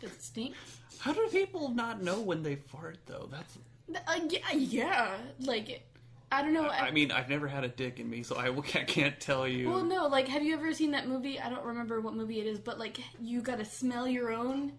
Does 0.00 0.12
it 0.12 0.22
stink? 0.22 0.54
How 0.98 1.12
do 1.12 1.26
people 1.30 1.70
not 1.70 2.02
know 2.02 2.20
when 2.20 2.42
they 2.42 2.54
fart, 2.56 2.98
though? 3.06 3.28
That's. 3.30 3.58
Uh, 4.06 4.20
yeah, 4.28 4.52
yeah. 4.52 5.16
Like 5.40 5.82
I 6.32 6.42
don't 6.42 6.54
know. 6.54 6.66
I, 6.66 6.86
I 6.86 6.90
mean, 6.92 7.10
I've 7.10 7.28
never 7.28 7.48
had 7.48 7.64
a 7.64 7.68
dick 7.68 7.98
in 7.98 8.08
me, 8.08 8.22
so 8.22 8.36
I 8.38 8.50
can't 8.50 9.18
tell 9.20 9.48
you. 9.48 9.68
Well, 9.68 9.84
no, 9.84 10.06
like, 10.06 10.28
have 10.28 10.42
you 10.42 10.54
ever 10.54 10.72
seen 10.72 10.92
that 10.92 11.08
movie? 11.08 11.40
I 11.40 11.50
don't 11.50 11.64
remember 11.64 12.00
what 12.00 12.14
movie 12.14 12.40
it 12.40 12.46
is, 12.46 12.58
but 12.58 12.78
like, 12.78 12.98
you 13.20 13.42
gotta 13.42 13.64
smell 13.64 14.06
your 14.06 14.32
own. 14.32 14.72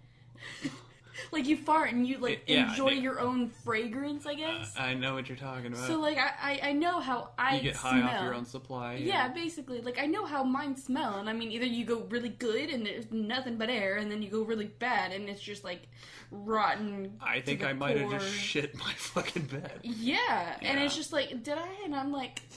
Like, 1.31 1.45
you 1.47 1.57
fart 1.57 1.91
and 1.91 2.07
you 2.07 2.17
like 2.17 2.43
Yeah, 2.47 2.69
enjoy 2.69 2.89
yeah. 2.91 3.01
your 3.01 3.19
own 3.19 3.49
fragrance, 3.49 4.25
I 4.25 4.33
guess. 4.35 4.73
Uh, 4.77 4.83
I 4.83 4.93
know 4.93 5.13
what 5.15 5.27
you're 5.29 5.37
talking 5.37 5.67
about. 5.73 5.87
so, 5.87 5.99
like, 5.99 6.17
I, 6.17 6.31
I 6.41 6.69
I 6.69 6.71
know 6.73 6.99
how 6.99 7.31
I 7.37 7.57
you 7.57 7.61
get 7.63 7.75
high 7.75 7.99
smell. 7.99 8.09
off 8.15 8.23
your 8.23 8.33
own 8.33 8.45
supply. 8.45 8.95
Yeah, 8.95 9.27
basically, 9.29 9.81
like 9.81 9.99
I 9.99 10.05
know 10.05 10.25
how 10.25 10.43
mine 10.43 10.75
smell, 10.75 11.15
and 11.19 11.29
I 11.29 11.33
mean, 11.33 11.51
either 11.51 11.65
you 11.65 11.85
go 11.85 11.99
really 12.09 12.29
good 12.29 12.69
and 12.69 12.85
there's 12.85 13.11
nothing 13.11 13.57
but 13.57 13.69
air, 13.69 13.97
and 13.97 14.11
then 14.11 14.21
you 14.21 14.29
go 14.29 14.43
really 14.43 14.65
bad 14.67 15.11
and 15.11 15.29
it's 15.29 15.41
just 15.41 15.63
like 15.63 15.87
rotten. 16.31 17.17
I 17.21 17.41
think 17.41 17.63
I 17.63 17.73
might 17.73 17.97
have 17.97 18.09
just 18.11 18.33
shit 18.33 18.75
my 18.77 18.93
fucking 18.97 19.43
bed. 19.47 19.79
Yeah, 19.83 20.55
and 20.61 20.79
it's 20.79 20.95
just 20.95 21.11
like, 21.11 21.43
did 21.43 21.57
I? 21.57 21.67
And 21.83 21.95
I'm 21.95 22.11
like, 22.11 22.41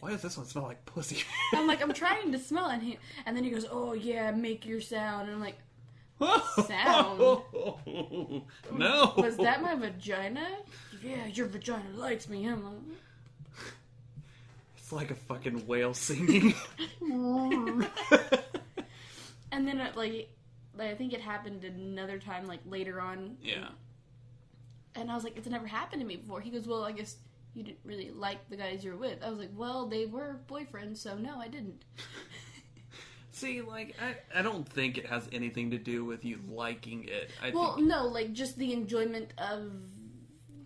Why 0.00 0.10
does 0.10 0.22
this 0.22 0.36
one 0.36 0.46
smell 0.46 0.64
like 0.64 0.84
pussy? 0.86 1.24
I'm 1.52 1.66
like, 1.66 1.82
I'm 1.82 1.92
trying 2.04 2.30
to 2.32 2.38
smell, 2.38 2.66
and 2.66 2.82
he, 2.82 2.98
and 3.26 3.36
then 3.36 3.42
he 3.44 3.50
goes, 3.50 3.66
oh 3.70 3.94
yeah, 3.94 4.30
make 4.30 4.64
your 4.66 4.80
sound, 4.80 5.26
and 5.28 5.34
I'm 5.36 5.40
like. 5.40 5.56
Sound. 6.66 7.18
no. 8.76 9.14
Was 9.16 9.36
that 9.36 9.62
my 9.62 9.74
vagina? 9.74 10.46
Yeah, 11.02 11.26
your 11.26 11.46
vagina 11.46 11.84
likes 11.94 12.28
me. 12.28 12.46
I'm 12.46 12.96
It's 14.76 14.92
like 14.92 15.10
a 15.10 15.14
fucking 15.14 15.66
whale 15.66 15.94
singing. 15.94 16.54
and 17.00 17.86
then 19.66 19.78
it, 19.80 19.96
like, 19.96 20.28
like 20.76 20.88
I 20.90 20.94
think 20.94 21.12
it 21.12 21.20
happened 21.20 21.64
another 21.64 22.18
time, 22.18 22.46
like 22.46 22.60
later 22.66 23.00
on. 23.00 23.36
yeah. 23.42 23.68
And 24.94 25.10
I 25.12 25.14
was 25.14 25.22
like, 25.22 25.36
it's 25.36 25.46
never 25.46 25.66
happened 25.66 26.00
to 26.02 26.06
me 26.08 26.16
before. 26.16 26.40
He 26.40 26.50
goes, 26.50 26.66
well, 26.66 26.82
I 26.82 26.90
guess 26.90 27.16
you 27.54 27.62
didn't 27.62 27.78
really 27.84 28.10
like 28.10 28.48
the 28.50 28.56
guys 28.56 28.82
you 28.82 28.90
were 28.90 28.96
with. 28.96 29.22
I 29.22 29.30
was 29.30 29.38
like, 29.38 29.52
well, 29.54 29.86
they 29.86 30.06
were 30.06 30.40
boyfriends, 30.50 30.96
so 30.96 31.16
no, 31.16 31.38
I 31.38 31.46
didn't. 31.46 31.84
See, 33.38 33.60
like, 33.62 33.94
I, 34.00 34.38
I 34.38 34.42
don't 34.42 34.68
think 34.68 34.98
it 34.98 35.06
has 35.06 35.28
anything 35.32 35.70
to 35.70 35.78
do 35.78 36.04
with 36.04 36.24
you 36.24 36.40
liking 36.50 37.04
it. 37.08 37.30
I 37.42 37.50
Well, 37.50 37.76
think. 37.76 37.86
no, 37.86 38.06
like 38.06 38.32
just 38.32 38.56
the 38.58 38.72
enjoyment 38.72 39.32
of 39.38 39.70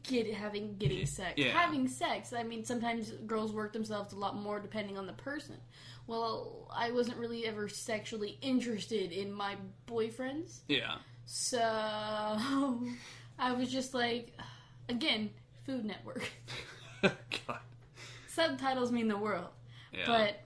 get 0.05 0.33
having 0.35 0.77
getting 0.79 1.07
sex. 1.07 1.35
Yeah. 1.37 1.51
Having 1.51 1.89
sex. 1.89 2.33
I 2.33 2.43
mean, 2.43 2.65
sometimes 2.65 3.11
girls 3.27 3.53
work 3.53 3.73
themselves 3.73 4.13
a 4.13 4.17
lot 4.19 4.37
more 4.37 4.59
depending 4.59 4.99
on 4.99 5.07
the 5.07 5.13
person. 5.13 5.57
Well, 6.07 6.69
I 6.75 6.91
wasn't 6.91 7.19
really 7.19 7.47
ever 7.47 7.69
sexually 7.69 8.39
interested 8.43 9.13
in 9.13 9.33
my 9.33 9.55
boyfriends, 9.87 10.61
Yeah. 10.69 10.97
so 11.27 11.61
I 13.39 13.53
was 13.53 13.71
just 13.71 13.95
like, 13.95 14.33
again, 14.89 15.31
Food 15.65 15.85
Network. 15.85 16.29
God. 17.03 17.59
Subtitles 18.29 18.91
mean 18.91 19.07
the 19.09 19.17
world, 19.17 19.51
Yeah. 19.93 20.05
but 20.07 20.41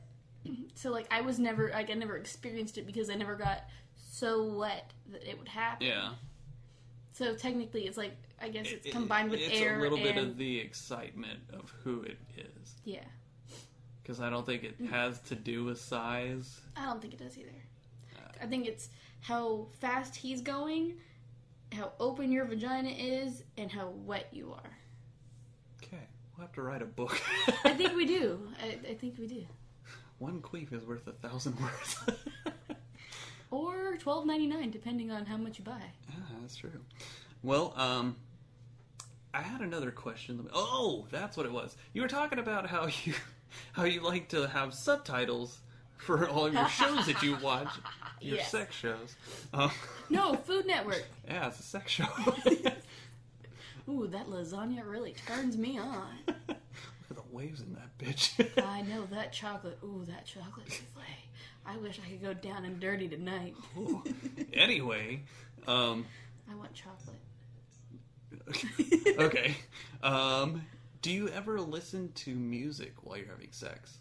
so 0.74 0.90
like 0.90 1.06
I 1.11 1.20
was 1.20 1.38
never 1.38 1.70
like 1.70 1.90
I 1.90 1.94
never 1.94 2.16
experienced 2.16 2.78
it 2.78 2.87
because 2.87 3.11
I 3.11 3.14
never 3.14 3.35
got 3.35 3.64
so 3.96 4.44
wet 4.44 4.92
that 5.12 5.28
it 5.28 5.38
would 5.38 5.48
happen. 5.48 5.87
yeah. 5.87 6.11
So 7.12 7.35
technically, 7.35 7.87
it's 7.87 7.96
like 7.96 8.14
I 8.40 8.48
guess 8.50 8.66
it's 8.70 8.87
It- 8.87 8.92
combined 8.92 9.30
with 9.30 9.40
it's 9.40 9.59
air 9.61 9.78
a 9.78 9.82
little 9.82 9.98
bit 9.98 10.16
of 10.18 10.37
the 10.37 10.59
excitement 10.59 11.40
of 11.52 11.70
who 11.82 12.02
it 12.02 12.18
is. 12.37 12.74
yeah. 12.85 13.04
Because 14.02 14.20
I 14.20 14.30
don't 14.30 14.46
think 14.46 14.62
it 14.62 14.76
has 14.90 15.18
to 15.22 15.35
do 15.35 15.64
with 15.64 15.80
size. 15.80 16.61
I 16.76 16.85
don't 16.85 17.00
think 17.02 17.14
it 17.14 17.18
does 17.18 17.37
either. 17.37 17.50
Uh, 18.16 18.20
I 18.40 18.46
think 18.46 18.66
it's 18.68 18.88
how 19.20 19.66
fast 19.80 20.14
he's 20.14 20.40
going, 20.42 20.94
how 21.72 21.90
open 21.98 22.30
your 22.30 22.44
vagina 22.44 22.90
is, 22.90 23.42
and 23.59 23.68
how 23.72 23.88
wet 24.04 24.28
you 24.30 24.52
are. 24.52 24.78
Okay. 25.82 25.98
We'll 26.37 26.46
have 26.46 26.54
to 26.54 26.62
write 26.62 26.82
a 26.82 26.87
book. 26.87 27.20
I 27.64 27.74
think 27.74 27.96
we 27.96 28.04
do. 28.18 28.46
I, 28.62 28.78
I 28.90 28.94
think 28.94 29.18
we 29.18 29.26
do. 29.26 29.44
One 30.18 30.40
queef 30.40 30.72
is 30.72 30.85
worth 30.85 31.07
a 31.07 31.12
thousand 31.12 31.59
words. 31.61 31.98
Or 33.50 33.96
twelve 33.98 34.26
ninety 34.26 34.46
nine, 34.46 34.70
depending 34.70 35.11
on 35.11 35.26
how 35.26 35.37
much 35.37 35.59
you 35.59 35.64
buy. 35.64 35.81
Yeah, 36.09 36.16
that's 36.40 36.57
true. 36.57 36.81
Well, 37.42 37.72
um, 37.76 38.16
I 39.33 39.42
had 39.42 39.61
another 39.61 39.90
question. 39.90 40.48
Oh, 40.52 41.07
that's 41.11 41.37
what 41.37 41.46
it 41.46 41.52
was. 41.52 41.76
You 41.92 42.02
were 42.02 42.09
talking 42.09 42.38
about 42.38 42.66
how 42.66 42.87
you 43.05 43.14
how 43.72 43.85
you 43.85 44.00
like 44.02 44.29
to 44.31 44.48
have 44.48 44.74
subtitles 44.74 45.59
for 45.98 46.29
all 46.29 46.46
of 46.46 46.55
your 46.55 46.68
shows 46.68 47.07
that 47.07 47.22
you 47.22 47.37
watch, 47.42 47.68
your 48.20 48.37
Yes. 48.37 48.50
sex 48.50 48.74
shows. 48.74 49.14
Um, 49.55 49.70
No, 50.11 50.35
Food 50.35 50.66
Network. 50.66 51.05
yeah, 51.26 51.46
it's 51.48 51.59
a 51.61 51.62
sex 51.62 51.90
show. 51.92 52.07
Ooh, 53.88 54.07
that 54.09 54.26
lasagna 54.26 54.85
really 54.88 55.14
turns 55.26 55.57
me 55.57 55.79
on. 55.79 56.09
Look 57.08 57.18
at 57.18 57.24
the 57.30 57.36
waves 57.36 57.60
in 57.60 57.74
that 57.74 57.98
bitch. 57.98 58.64
I 58.64 58.82
know 58.82 59.06
that 59.12 59.32
chocolate. 59.32 59.78
Ooh, 59.84 60.04
that 60.08 60.26
chocolate 60.26 60.70
souffle. 60.70 61.02
I 61.64 61.76
wish 61.78 62.00
I 62.04 62.10
could 62.10 62.22
go 62.22 62.34
down 62.34 62.64
and 62.64 62.80
dirty 62.80 63.08
tonight. 63.08 63.54
Ooh. 63.76 64.02
anyway, 64.52 65.22
um, 65.66 66.06
I 66.50 66.54
want 66.54 66.72
chocolate. 66.74 67.16
okay. 69.18 69.56
Um, 70.02 70.62
do 71.02 71.10
you 71.10 71.28
ever 71.28 71.60
listen 71.60 72.12
to 72.14 72.34
music 72.34 72.94
while 73.02 73.16
you're 73.16 73.28
having 73.28 73.52
sex? 73.52 73.98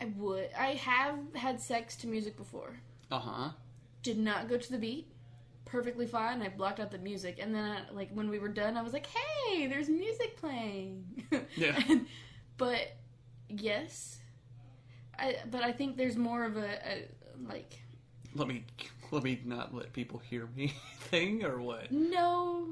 I 0.00 0.06
would. 0.16 0.50
I 0.56 0.74
have 0.74 1.18
had 1.34 1.60
sex 1.60 1.96
to 1.96 2.06
music 2.06 2.36
before. 2.36 2.80
Uh 3.10 3.18
huh. 3.18 3.50
Did 4.02 4.18
not 4.18 4.48
go 4.48 4.58
to 4.58 4.70
the 4.70 4.78
beat. 4.78 5.08
Perfectly 5.76 6.06
fine. 6.06 6.40
I 6.40 6.48
blocked 6.48 6.80
out 6.80 6.90
the 6.90 6.96
music, 6.96 7.38
and 7.38 7.54
then, 7.54 7.62
I, 7.62 7.92
like 7.92 8.08
when 8.14 8.30
we 8.30 8.38
were 8.38 8.48
done, 8.48 8.78
I 8.78 8.82
was 8.82 8.94
like, 8.94 9.04
"Hey, 9.04 9.66
there's 9.66 9.90
music 9.90 10.34
playing." 10.38 11.04
Yeah. 11.54 11.78
And- 11.90 12.06
but 12.56 12.96
yes, 13.50 14.18
I. 15.18 15.36
But 15.50 15.62
I 15.62 15.72
think 15.72 15.98
there's 15.98 16.16
more 16.16 16.44
of 16.44 16.56
a, 16.56 16.66
a 16.90 17.06
like 17.46 17.78
Let 18.34 18.48
me 18.48 18.64
let 19.10 19.22
me 19.22 19.38
not 19.44 19.74
let 19.74 19.92
people 19.92 20.18
hear 20.30 20.48
me 20.56 20.72
thing 21.10 21.44
or 21.44 21.60
what? 21.60 21.92
no. 21.92 22.68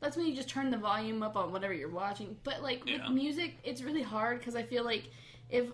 That's 0.00 0.16
when 0.16 0.24
you 0.24 0.34
just 0.34 0.48
turn 0.48 0.70
the 0.70 0.78
volume 0.78 1.22
up 1.22 1.36
on 1.36 1.52
whatever 1.52 1.74
you're 1.74 1.90
watching. 1.90 2.38
But 2.42 2.62
like 2.62 2.84
Yeah. 2.86 3.02
with 3.06 3.10
music, 3.14 3.58
it's 3.64 3.82
really 3.82 4.00
hard 4.02 4.38
because 4.38 4.54
I 4.56 4.62
feel 4.62 4.82
like 4.82 5.10
if 5.50 5.66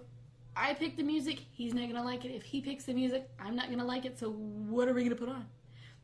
I 0.56 0.74
pick 0.74 0.96
the 0.96 1.04
music, 1.04 1.42
he's 1.52 1.74
not 1.74 1.86
gonna 1.86 2.02
like 2.02 2.24
it. 2.24 2.32
If 2.32 2.42
he 2.42 2.60
picks 2.60 2.82
the 2.86 2.92
music, 2.94 3.30
I'm 3.38 3.54
not 3.54 3.70
gonna 3.70 3.84
like 3.84 4.04
it. 4.04 4.18
So 4.18 4.30
what 4.32 4.88
are 4.88 4.92
we 4.94 5.04
gonna 5.04 5.14
put 5.14 5.28
on? 5.28 5.46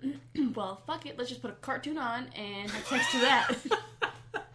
well, 0.54 0.80
fuck 0.86 1.06
it. 1.06 1.16
Let's 1.18 1.30
just 1.30 1.42
put 1.42 1.50
a 1.50 1.54
cartoon 1.54 1.98
on 1.98 2.26
and 2.36 2.70
have 2.70 2.86
sex 2.86 3.10
to 3.12 3.18
that. 3.20 3.54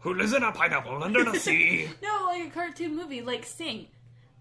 Who 0.00 0.14
lives 0.14 0.34
in 0.34 0.42
a 0.42 0.52
pineapple 0.52 1.02
under 1.02 1.24
the 1.24 1.38
sea? 1.38 1.88
no, 2.02 2.26
like 2.26 2.46
a 2.46 2.50
cartoon 2.50 2.94
movie, 2.94 3.22
like 3.22 3.44
Sing. 3.44 3.88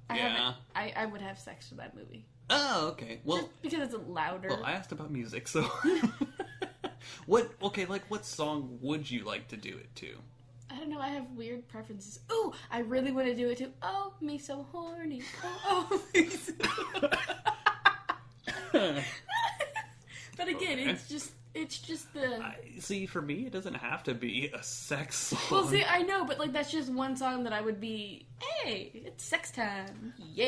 I 0.10 0.18
Yeah. 0.18 0.30
haven't. 0.30 0.56
I, 0.76 0.94
I 0.96 1.06
would 1.06 1.22
have 1.22 1.40
sex 1.40 1.70
to 1.70 1.76
that 1.76 1.96
movie 1.96 2.26
oh, 2.50 2.88
okay. 2.92 3.20
Well, 3.24 3.38
just 3.38 3.62
because 3.62 3.94
it's 3.94 4.08
louder. 4.08 4.50
well, 4.50 4.64
I 4.64 4.74
asked 4.74 4.92
about 4.92 5.12
music, 5.12 5.48
so 5.48 5.62
what? 7.26 7.52
Okay, 7.62 7.86
like 7.86 8.04
what 8.10 8.26
song 8.26 8.78
would 8.82 9.10
you 9.10 9.24
like 9.24 9.48
to 9.50 9.58
do 9.58 9.70
it 9.78 9.94
to? 9.98 10.16
I 10.72 10.78
don't 10.78 10.90
know. 10.90 11.00
I 11.00 11.10
have 11.10 11.30
weird 11.36 11.68
preferences. 11.68 12.20
Oh, 12.30 12.54
I 12.72 12.80
really 12.80 13.12
want 13.12 13.28
to 13.28 13.36
do 13.36 13.50
it 13.50 13.60
too. 13.60 13.72
Oh, 13.82 14.14
me 14.22 14.38
so 14.38 14.66
horny. 14.72 15.22
Oh, 15.44 15.88
oh 15.92 16.02
me 16.14 16.30
so... 16.30 16.54
but 20.38 20.48
again, 20.48 20.80
it's 20.80 21.08
just 21.08 21.32
it's 21.54 21.78
just 21.78 22.12
the. 22.14 22.42
I, 22.42 22.56
see, 22.80 23.06
for 23.06 23.22
me, 23.22 23.46
it 23.46 23.52
doesn't 23.52 23.76
have 23.76 24.04
to 24.04 24.14
be 24.14 24.50
a 24.54 24.64
sex 24.64 25.16
song. 25.18 25.40
Well, 25.52 25.68
see, 25.68 25.84
I 25.84 26.02
know, 26.02 26.26
but 26.26 26.40
like 26.40 26.52
that's 26.52 26.72
just 26.72 26.92
one 26.92 27.16
song 27.16 27.44
that 27.44 27.54
I 27.54 27.62
would 27.62 27.80
be. 27.80 28.26
Hey, 28.40 28.92
it's 29.06 29.24
sex 29.24 29.52
time. 29.52 30.14
Yeah. 30.18 30.48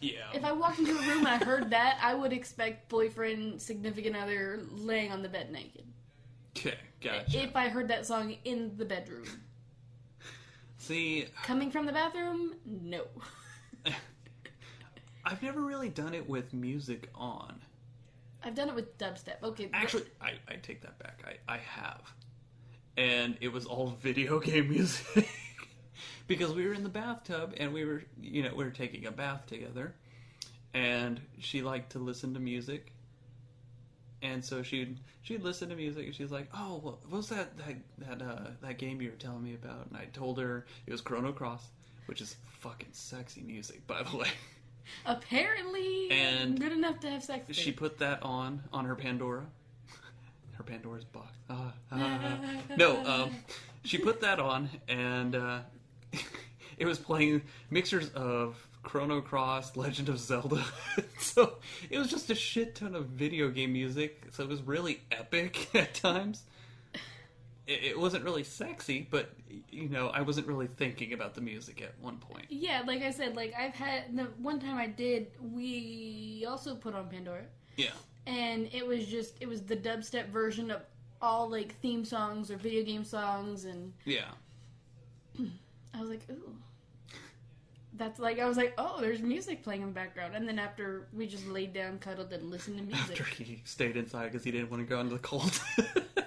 yeah. 0.00 0.12
If 0.32 0.44
I 0.44 0.52
walked 0.52 0.78
into 0.78 0.92
a 0.92 1.02
room 1.02 1.26
and 1.26 1.28
I 1.28 1.44
heard 1.44 1.70
that, 1.70 1.98
I 2.00 2.14
would 2.14 2.32
expect 2.32 2.88
boyfriend, 2.88 3.60
significant 3.60 4.16
other 4.16 4.60
laying 4.70 5.10
on 5.10 5.22
the 5.22 5.28
bed 5.28 5.50
naked. 5.50 5.84
Okay, 6.56 6.78
gotcha. 7.00 7.42
If 7.42 7.56
I 7.56 7.68
heard 7.68 7.88
that 7.88 8.06
song 8.06 8.36
in 8.44 8.76
the 8.76 8.84
bedroom, 8.84 9.24
see, 10.78 11.26
coming 11.42 11.70
from 11.70 11.86
the 11.86 11.92
bathroom, 11.92 12.54
no. 12.64 13.02
I've 15.24 15.42
never 15.42 15.62
really 15.62 15.88
done 15.88 16.14
it 16.14 16.28
with 16.28 16.52
music 16.52 17.08
on. 17.14 17.60
I've 18.44 18.54
done 18.54 18.68
it 18.68 18.74
with 18.74 18.98
dubstep. 18.98 19.42
Okay, 19.42 19.68
Actually, 19.72 20.04
I, 20.20 20.32
I 20.48 20.56
take 20.56 20.82
that 20.82 20.98
back. 20.98 21.22
I, 21.26 21.54
I 21.54 21.58
have. 21.58 22.00
And 22.96 23.36
it 23.40 23.52
was 23.52 23.66
all 23.66 23.96
video 24.02 24.40
game 24.40 24.70
music. 24.70 25.28
because 26.26 26.52
we 26.52 26.66
were 26.66 26.74
in 26.74 26.82
the 26.82 26.88
bathtub 26.88 27.54
and 27.56 27.72
we 27.72 27.84
were, 27.84 28.02
you 28.20 28.42
know, 28.42 28.54
we 28.54 28.64
were 28.64 28.70
taking 28.70 29.06
a 29.06 29.10
bath 29.12 29.46
together. 29.46 29.94
And 30.74 31.20
she 31.38 31.62
liked 31.62 31.92
to 31.92 31.98
listen 31.98 32.34
to 32.34 32.40
music. 32.40 32.92
And 34.22 34.44
so 34.44 34.62
she'd 34.62 35.00
she'd 35.22 35.42
listen 35.42 35.68
to 35.68 35.74
music 35.74 36.06
and 36.06 36.14
she's 36.14 36.30
like, 36.30 36.48
"Oh, 36.54 36.78
what 36.80 37.10
was 37.10 37.28
that 37.30 37.56
that 37.58 37.76
that 37.98 38.22
uh, 38.22 38.50
that 38.62 38.78
game 38.78 39.02
you 39.02 39.10
were 39.10 39.16
telling 39.16 39.42
me 39.42 39.54
about?" 39.54 39.88
And 39.88 39.96
I 39.96 40.04
told 40.12 40.38
her 40.38 40.64
it 40.86 40.92
was 40.92 41.00
Chrono 41.00 41.32
Cross, 41.32 41.66
which 42.06 42.20
is 42.20 42.36
fucking 42.60 42.90
sexy 42.92 43.42
music, 43.42 43.84
by 43.88 44.04
the 44.04 44.16
way. 44.16 44.28
apparently 45.06 46.10
And 46.10 46.60
good 46.60 46.72
enough 46.72 47.00
to 47.00 47.10
have 47.10 47.22
sex. 47.22 47.48
with. 47.48 47.56
She 47.56 47.72
put 47.72 47.98
that 47.98 48.22
on 48.22 48.62
on 48.72 48.84
her 48.84 48.94
Pandora. 48.94 49.46
Her 50.52 50.64
Pandora's 50.64 51.04
box. 51.04 51.36
Ah, 51.48 51.72
ah. 51.90 52.38
no, 52.76 53.04
um, 53.06 53.30
she 53.84 53.98
put 53.98 54.20
that 54.20 54.38
on, 54.38 54.68
and 54.86 55.34
uh, 55.34 55.60
it 56.78 56.86
was 56.86 56.98
playing 56.98 57.42
mixtures 57.70 58.10
of 58.10 58.56
Chrono 58.82 59.20
Cross, 59.20 59.76
Legend 59.76 60.08
of 60.08 60.18
Zelda. 60.18 60.64
so 61.18 61.54
it 61.88 61.98
was 61.98 62.08
just 62.08 62.30
a 62.30 62.34
shit 62.34 62.74
ton 62.74 62.94
of 62.94 63.06
video 63.06 63.48
game 63.48 63.72
music. 63.72 64.24
So 64.32 64.42
it 64.42 64.48
was 64.48 64.62
really 64.62 65.00
epic 65.10 65.74
at 65.74 65.94
times. 65.94 66.42
It, 67.66 67.84
it 67.84 67.98
wasn't 67.98 68.24
really 68.24 68.42
sexy, 68.42 69.06
but 69.10 69.30
you 69.70 69.88
know, 69.88 70.08
I 70.08 70.20
wasn't 70.20 70.46
really 70.48 70.66
thinking 70.66 71.12
about 71.12 71.34
the 71.34 71.40
music 71.40 71.80
at 71.80 71.92
one 72.00 72.16
point. 72.16 72.46
Yeah, 72.48 72.82
like 72.86 73.02
I 73.02 73.10
said, 73.10 73.36
like 73.36 73.54
I've 73.58 73.74
had 73.74 74.16
the 74.16 74.24
one 74.38 74.58
time 74.58 74.76
I 74.78 74.86
did. 74.88 75.28
We 75.40 76.44
also 76.48 76.74
put 76.74 76.94
on 76.94 77.08
Pandora, 77.08 77.44
Yeah. 77.76 77.90
and 78.26 78.68
it 78.72 78.86
was 78.86 79.06
just 79.06 79.34
it 79.40 79.48
was 79.48 79.62
the 79.62 79.76
dubstep 79.76 80.28
version 80.30 80.70
of 80.72 80.82
all 81.20 81.48
like 81.48 81.78
theme 81.80 82.04
songs 82.04 82.50
or 82.50 82.56
video 82.56 82.82
game 82.84 83.04
songs, 83.04 83.64
and 83.64 83.92
Yeah. 84.04 84.30
I 85.94 86.00
was 86.00 86.10
like, 86.10 86.22
ooh. 86.30 86.56
That's 87.94 88.18
like 88.18 88.40
I 88.40 88.46
was 88.46 88.56
like, 88.56 88.72
oh, 88.78 89.00
there's 89.00 89.20
music 89.20 89.62
playing 89.62 89.82
in 89.82 89.88
the 89.88 89.94
background, 89.94 90.34
and 90.34 90.48
then 90.48 90.58
after 90.58 91.06
we 91.12 91.26
just 91.26 91.46
laid 91.46 91.72
down, 91.74 91.98
cuddled, 91.98 92.32
and 92.32 92.50
listened 92.50 92.78
to 92.78 92.82
music, 92.96 93.20
After 93.20 93.24
he 93.24 93.62
stayed 93.64 93.96
inside 93.96 94.24
because 94.32 94.42
he 94.42 94.50
didn't 94.50 94.70
want 94.70 94.82
to 94.82 94.88
go 94.88 94.98
into 94.98 95.12
the 95.14 95.20
cold. 95.20 95.60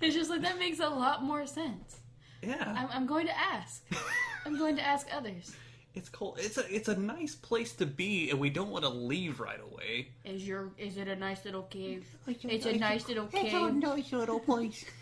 it's 0.00 0.14
just 0.14 0.30
like 0.30 0.42
that 0.42 0.58
makes 0.58 0.80
a 0.80 0.88
lot 0.88 1.22
more 1.22 1.46
sense. 1.46 2.00
yeah. 2.42 2.74
I'm, 2.76 2.88
I'm 2.90 3.06
going 3.06 3.26
to 3.26 3.38
ask. 3.38 3.84
I'm 4.46 4.58
going 4.58 4.76
to 4.76 4.82
ask 4.82 5.06
others. 5.12 5.54
It's 5.94 6.08
cold. 6.08 6.38
It's 6.38 6.58
a 6.58 6.72
it's 6.72 6.88
a 6.88 6.96
nice 6.96 7.34
place 7.34 7.72
to 7.74 7.86
be, 7.86 8.30
and 8.30 8.38
we 8.38 8.50
don't 8.50 8.70
want 8.70 8.84
to 8.84 8.90
leave 8.90 9.40
right 9.40 9.58
away. 9.60 10.08
Is 10.24 10.46
your 10.46 10.70
is 10.78 10.96
it 10.96 11.08
a 11.08 11.16
nice 11.16 11.44
little 11.44 11.62
cave? 11.62 12.06
It's 12.26 12.66
a 12.66 12.76
nice 12.76 13.08
little 13.08 13.26
cave. 13.26 13.46
It's 13.46 13.54
a 13.54 13.70
nice 13.72 14.12
little 14.12 14.38
place. 14.40 14.84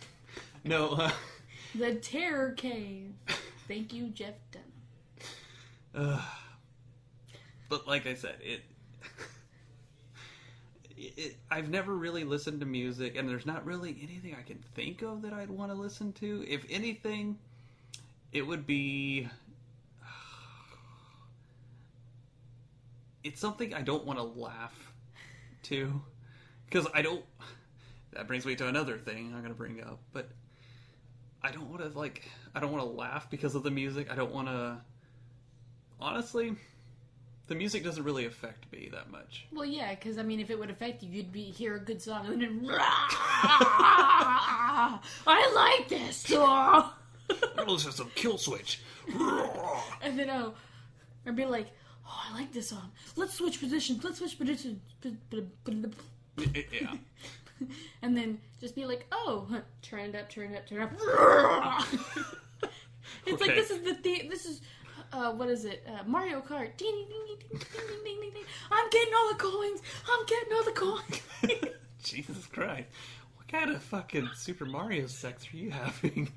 No, 0.64 0.88
uh, 0.94 1.11
The 1.76 1.94
Terror 1.94 2.50
Cave. 2.52 3.12
Thank 3.68 3.92
you, 3.92 4.09
Jeff 4.09 4.35
Dunham. 4.50 4.66
uh, 5.94 6.22
but 7.68 7.87
like 7.87 8.06
I 8.09 8.14
said, 8.14 8.37
it, 8.40 8.62
it. 10.96 11.37
I've 11.50 11.68
never 11.68 11.94
really 11.94 12.24
listened 12.24 12.61
to 12.61 12.66
music, 12.66 13.16
and 13.16 13.28
there's 13.28 13.46
not 13.46 13.64
really 13.64 13.98
anything 14.02 14.37
I 14.38 14.42
can 14.42 14.62
think 14.74 15.02
of 15.02 15.22
that 15.22 15.32
I'd 15.32 15.50
want 15.50 15.70
to 15.72 15.78
listen 15.78 16.12
to. 16.14 16.44
If 16.48 16.64
anything, 16.70 17.38
it 18.32 18.42
would 18.42 18.66
be. 18.66 19.28
It's 23.24 23.40
something 23.40 23.74
I 23.74 23.82
don't 23.82 24.04
want 24.04 24.20
to 24.20 24.22
laugh 24.22 24.92
to, 25.64 26.00
because 26.64 26.87
I 26.94 27.02
don't. 27.02 27.24
That 28.12 28.28
brings 28.28 28.46
me 28.46 28.54
to 28.54 28.68
another 28.68 28.98
thing 28.98 29.32
I'm 29.35 29.40
going 29.40 29.52
to 29.52 29.59
bring 29.59 29.82
up, 29.82 29.98
but 30.12 30.30
I 31.42 31.50
don't 31.50 31.68
want 31.68 31.82
to 31.82 31.98
like. 31.98 32.30
I 32.54 32.61
don't 32.61 32.70
want 32.70 32.85
to 32.85 32.90
laugh 32.90 33.28
because 33.28 33.56
of 33.56 33.64
the 33.64 33.70
music. 33.70 34.11
I 34.12 34.14
don't 34.14 34.32
want 34.32 34.46
to. 34.46 34.78
Honestly, 36.00 36.54
the 37.48 37.54
music 37.54 37.85
doesn't 37.85 38.02
really 38.02 38.26
affect 38.26 38.70
me 38.72 38.88
that 38.92 39.11
much. 39.11 39.46
Well, 39.52 39.64
yeah, 39.64 39.94
because 39.94 40.18
I 40.18 40.22
mean, 40.22 40.40
if 40.40 40.50
it 40.50 40.59
would 40.59 40.70
affect 40.70 41.02
you, 41.02 41.11
you'd 41.11 41.32
be 41.32 41.44
hear 41.44 41.76
a 41.76 41.80
good 41.80 42.02
song 42.02 42.26
and 42.26 42.42
then 42.42 42.68
I 45.26 45.50
like 45.54 45.88
this 45.88 46.16
song, 46.16 46.90
Listen 47.66 47.90
to 47.90 47.96
some 47.96 48.11
kill 48.14 48.38
switch. 48.38 48.80
and 50.02 50.18
then 50.18 50.30
oh, 50.30 50.54
or 51.24 51.32
be 51.32 51.44
like, 51.44 51.68
oh, 52.06 52.22
I 52.30 52.38
like 52.38 52.52
this 52.52 52.68
song. 52.68 52.92
Let's 53.16 53.35
switch 53.35 53.61
positions. 53.61 54.04
Let's 54.04 54.18
switch 54.18 54.38
positions. 54.38 54.80
yeah. 55.04 56.94
And 58.02 58.16
then 58.16 58.38
just 58.61 58.74
be 58.74 58.85
like, 58.85 59.06
oh, 59.12 59.48
turn 59.82 60.00
it 60.00 60.14
up, 60.14 60.28
turn 60.28 60.52
it 60.52 60.59
up, 60.59 60.68
turn 60.68 60.82
it 60.82 60.82
up. 60.82 60.92
it's 63.26 63.40
like 63.40 63.54
this 63.54 63.70
is 63.70 63.80
the, 63.80 63.96
the 64.02 64.28
this 64.28 64.44
is 64.46 64.61
uh, 65.12 65.33
what 65.33 65.49
is 65.49 65.64
it? 65.64 65.87
Uh, 65.87 66.03
Mario 66.07 66.40
Kart. 66.40 66.77
Ding, 66.77 67.07
ding, 67.09 67.27
ding, 67.27 67.49
ding, 67.49 67.61
ding, 68.05 68.21
ding, 68.21 68.31
ding. 68.33 68.45
I'm 68.71 68.90
getting 68.90 69.14
all 69.14 69.29
the 69.29 69.38
coins. 69.38 69.83
I'm 70.11 70.27
getting 70.27 70.53
all 70.53 70.64
the 70.64 70.73
coins. 70.73 71.75
Jesus 72.03 72.47
Christ! 72.47 72.88
What 73.37 73.49
kind 73.49 73.71
of 73.71 73.83
fucking 73.83 74.31
Super 74.35 74.64
Mario 74.64 75.07
sex 75.07 75.47
are 75.53 75.57
you 75.57 75.71
having? 75.71 76.31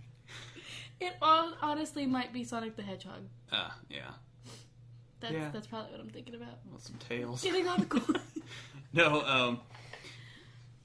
It 1.00 1.14
all 1.22 1.54
honestly 1.62 2.06
might 2.06 2.34
be 2.34 2.44
Sonic 2.44 2.76
the 2.76 2.82
Hedgehog. 2.82 3.22
Ah, 3.52 3.68
uh, 3.68 3.74
yeah. 3.90 4.00
That's 5.20 5.34
yeah. 5.34 5.50
that's 5.52 5.68
probably 5.68 5.92
what 5.92 6.02
I'm 6.02 6.10
thinking 6.10 6.36
about. 6.36 6.60
Well, 6.70 6.80
some 6.80 6.98
tails. 7.08 7.44
Getting 7.44 7.68
all 7.68 7.78
the 7.78 7.86
coins. 8.00 8.20
no, 8.94 9.22
um. 9.22 9.60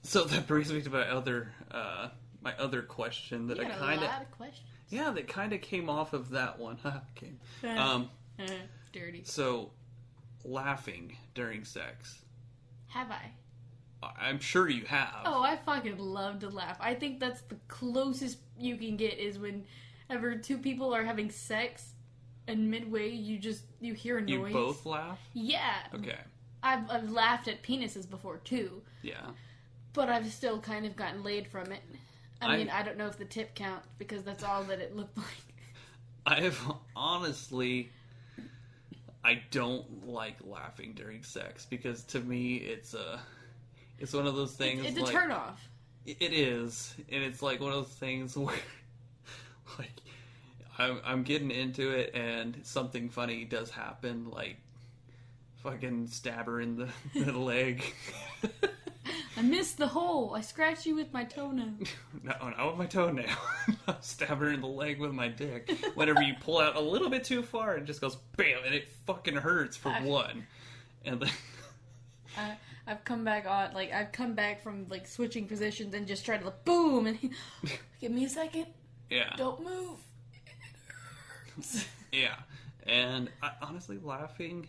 So 0.02 0.24
that 0.24 0.46
brings 0.46 0.72
me 0.72 0.82
to 0.82 0.90
my 0.90 1.08
other 1.08 1.52
uh, 1.70 2.08
my 2.42 2.54
other 2.58 2.82
question 2.82 3.48
that 3.48 3.58
I 3.58 3.64
kind 3.64 4.02
of 4.02 4.10
yeah, 4.94 5.10
that 5.10 5.28
kinda 5.28 5.58
came 5.58 5.90
off 5.90 6.12
of 6.12 6.30
that 6.30 6.58
one. 6.58 6.78
came. 7.14 7.38
Um 7.64 8.10
Uh, 8.38 8.46
dirty. 8.92 9.22
so 9.24 9.70
laughing 10.44 11.16
during 11.34 11.64
sex. 11.64 12.22
Have 12.88 13.10
I? 13.10 13.32
I'm 14.20 14.38
sure 14.38 14.68
you 14.68 14.84
have. 14.84 15.22
Oh, 15.24 15.42
I 15.42 15.56
fucking 15.56 15.96
love 15.98 16.40
to 16.40 16.50
laugh. 16.50 16.76
I 16.78 16.94
think 16.94 17.20
that's 17.20 17.40
the 17.42 17.56
closest 17.68 18.38
you 18.58 18.76
can 18.76 18.96
get 18.98 19.18
is 19.18 19.38
whenever 19.38 20.36
two 20.36 20.58
people 20.58 20.94
are 20.94 21.02
having 21.04 21.30
sex, 21.30 21.94
and 22.46 22.70
midway 22.70 23.08
you 23.10 23.38
just 23.38 23.64
you 23.80 23.94
hear 23.94 24.18
a 24.18 24.20
noise. 24.20 24.30
you 24.48 24.52
both 24.52 24.84
laugh? 24.84 25.18
Yeah. 25.32 25.76
Okay. 25.94 26.18
I've 26.62 26.90
I've 26.90 27.10
laughed 27.10 27.48
at 27.48 27.62
penises 27.62 28.08
before 28.08 28.38
too, 28.38 28.82
Yeah. 29.02 29.30
but 29.94 30.08
I've 30.10 30.30
still 30.32 30.60
kind 30.60 30.84
of 30.86 30.94
gotten 30.96 31.22
laid 31.22 31.48
from 31.48 31.72
it. 31.72 31.82
I 32.40 32.46
I- 32.54 32.56
mean, 32.56 32.68
I 32.70 32.82
don't 32.82 32.96
know 32.98 33.06
if 33.06 33.16
the 33.18 33.24
tip 33.24 33.54
counts 33.54 33.88
because 33.98 34.22
that's 34.22 34.42
all 34.44 34.62
that 34.64 34.80
it 34.80 34.96
looked 34.96 35.16
like. 35.16 35.26
I 36.26 36.40
have 36.40 36.58
honestly 36.96 37.90
I 39.22 39.42
don't 39.50 40.06
like 40.08 40.36
laughing 40.44 40.92
during 40.94 41.22
sex 41.22 41.66
because 41.68 42.02
to 42.04 42.20
me 42.20 42.56
it's 42.56 42.94
a 42.94 43.20
it's 43.98 44.12
one 44.12 44.26
of 44.26 44.34
those 44.34 44.52
things 44.52 44.84
It's 44.86 44.98
a 44.98 45.02
like 45.02 45.12
turn 45.12 45.30
off. 45.30 45.66
it 46.06 46.16
is 46.32 46.94
and 47.10 47.22
it's 47.22 47.42
like 47.42 47.60
one 47.60 47.72
of 47.72 47.76
those 47.84 47.94
things 47.94 48.36
where 48.38 48.56
like 49.78 49.92
I'm, 50.78 51.00
I'm 51.04 51.22
getting 51.24 51.50
into 51.50 51.90
it 51.90 52.14
and 52.14 52.58
something 52.64 53.08
funny 53.10 53.44
does 53.44 53.70
happen 53.70 54.30
like 54.30 54.56
fucking 55.62 56.06
stab 56.08 56.46
her 56.46 56.60
in 56.60 56.76
the, 56.76 56.88
the 57.24 57.32
leg 57.38 57.82
I 59.36 59.42
missed 59.42 59.78
the 59.78 59.88
hole. 59.88 60.34
I 60.34 60.40
scratched 60.40 60.86
you 60.86 60.94
with 60.94 61.12
my 61.12 61.24
toenail. 61.24 61.74
no 62.22 62.32
not 62.40 62.66
with 62.68 62.78
my 62.78 62.86
toenail 62.86 63.26
I 63.88 63.96
stab 64.00 64.38
her 64.38 64.50
in 64.50 64.60
the 64.60 64.66
leg 64.66 64.98
with 65.00 65.12
my 65.12 65.28
dick 65.28 65.70
whenever 65.94 66.22
you 66.22 66.34
pull 66.40 66.58
out 66.58 66.76
a 66.76 66.80
little 66.80 67.10
bit 67.10 67.24
too 67.24 67.42
far 67.42 67.76
it 67.76 67.84
just 67.84 68.00
goes 68.00 68.16
bam 68.36 68.58
and 68.64 68.74
it 68.74 68.88
fucking 69.06 69.34
hurts 69.36 69.76
for 69.76 69.90
I- 69.90 70.00
one 70.02 70.46
and 71.04 71.20
then 71.20 71.30
I, 72.38 72.56
I've 72.86 73.04
come 73.04 73.24
back 73.24 73.46
on, 73.46 73.74
like 73.74 73.92
I've 73.92 74.10
come 74.12 74.34
back 74.34 74.62
from 74.62 74.86
like 74.88 75.06
switching 75.06 75.46
positions 75.46 75.94
and 75.94 76.06
just 76.06 76.24
tried 76.24 76.38
to 76.38 76.46
like, 76.46 76.64
boom 76.64 77.06
and 77.06 77.16
he, 77.16 77.30
give 78.00 78.10
me 78.10 78.24
a 78.24 78.28
second, 78.28 78.66
yeah 79.10 79.34
don't 79.36 79.62
move. 79.62 79.98
Yeah, 82.12 82.34
and 82.86 83.30
I, 83.42 83.52
honestly, 83.62 83.98
laughing, 84.02 84.66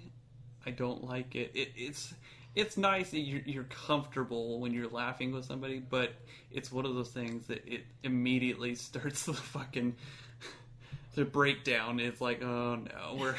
I 0.66 0.72
don't 0.72 1.04
like 1.04 1.36
it. 1.36 1.52
it 1.54 1.72
it's 1.76 2.14
it's 2.56 2.78
nice 2.78 3.12
that 3.12 3.20
you're, 3.20 3.42
you're 3.46 3.64
comfortable 3.66 4.60
when 4.60 4.74
you're 4.74 4.90
laughing 4.90 5.32
with 5.34 5.46
somebody, 5.46 5.80
but 5.80 6.14
it's 6.52 6.72
one 6.72 6.86
of 6.86 6.96
those 6.96 7.10
things 7.10 7.48
that 7.48 7.68
it 7.68 7.84
immediately 8.04 8.76
starts 8.76 9.26
the 9.26 9.34
fucking 9.34 9.96
the 11.16 11.26
breakdown. 11.26 12.00
It's 12.00 12.22
like, 12.22 12.42
oh 12.42 12.76
no, 12.76 13.18
we're 13.18 13.36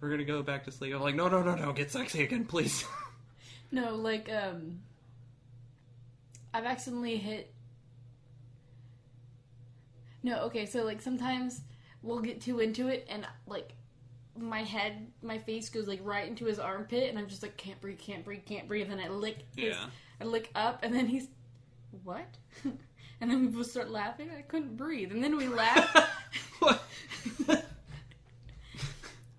we're 0.00 0.10
gonna 0.10 0.24
go 0.24 0.42
back 0.42 0.64
to 0.64 0.72
sleep. 0.72 0.94
I'm 0.94 1.02
like, 1.02 1.14
no, 1.14 1.28
no, 1.28 1.42
no, 1.42 1.54
no, 1.54 1.72
get 1.72 1.90
sexy 1.90 2.22
again, 2.22 2.44
please. 2.44 2.84
No, 3.70 3.96
like 3.96 4.30
um, 4.32 4.78
I've 6.54 6.64
accidentally 6.64 7.18
hit. 7.18 7.52
No, 10.22 10.40
okay, 10.44 10.64
so 10.64 10.84
like 10.84 11.02
sometimes 11.02 11.60
we'll 12.02 12.20
get 12.20 12.40
too 12.40 12.60
into 12.60 12.88
it 12.88 13.06
and 13.10 13.26
like 13.46 13.74
my 14.40 14.62
head, 14.62 15.06
my 15.22 15.38
face 15.38 15.68
goes 15.68 15.86
like 15.86 16.00
right 16.02 16.26
into 16.26 16.44
his 16.44 16.58
armpit, 16.58 17.08
and 17.08 17.18
I'm 17.18 17.28
just 17.28 17.42
like 17.42 17.56
can't 17.56 17.80
breathe, 17.80 17.98
can't 17.98 18.24
breathe, 18.24 18.44
can't 18.46 18.68
breathe, 18.68 18.90
and 18.90 18.98
then 18.98 19.06
I 19.06 19.08
lick 19.08 19.38
his, 19.56 19.76
Yeah. 19.76 19.86
I 20.20 20.24
lick 20.24 20.50
up, 20.54 20.80
and 20.82 20.94
then 20.94 21.06
he's 21.06 21.28
what? 22.04 22.26
and 22.64 23.30
then 23.30 23.40
we 23.40 23.46
both 23.48 23.70
start 23.70 23.90
laughing. 23.90 24.30
I 24.36 24.42
couldn't 24.42 24.76
breathe, 24.76 25.12
and 25.12 25.22
then 25.22 25.36
we 25.36 25.48
laugh, 25.48 25.94
What? 26.58 26.82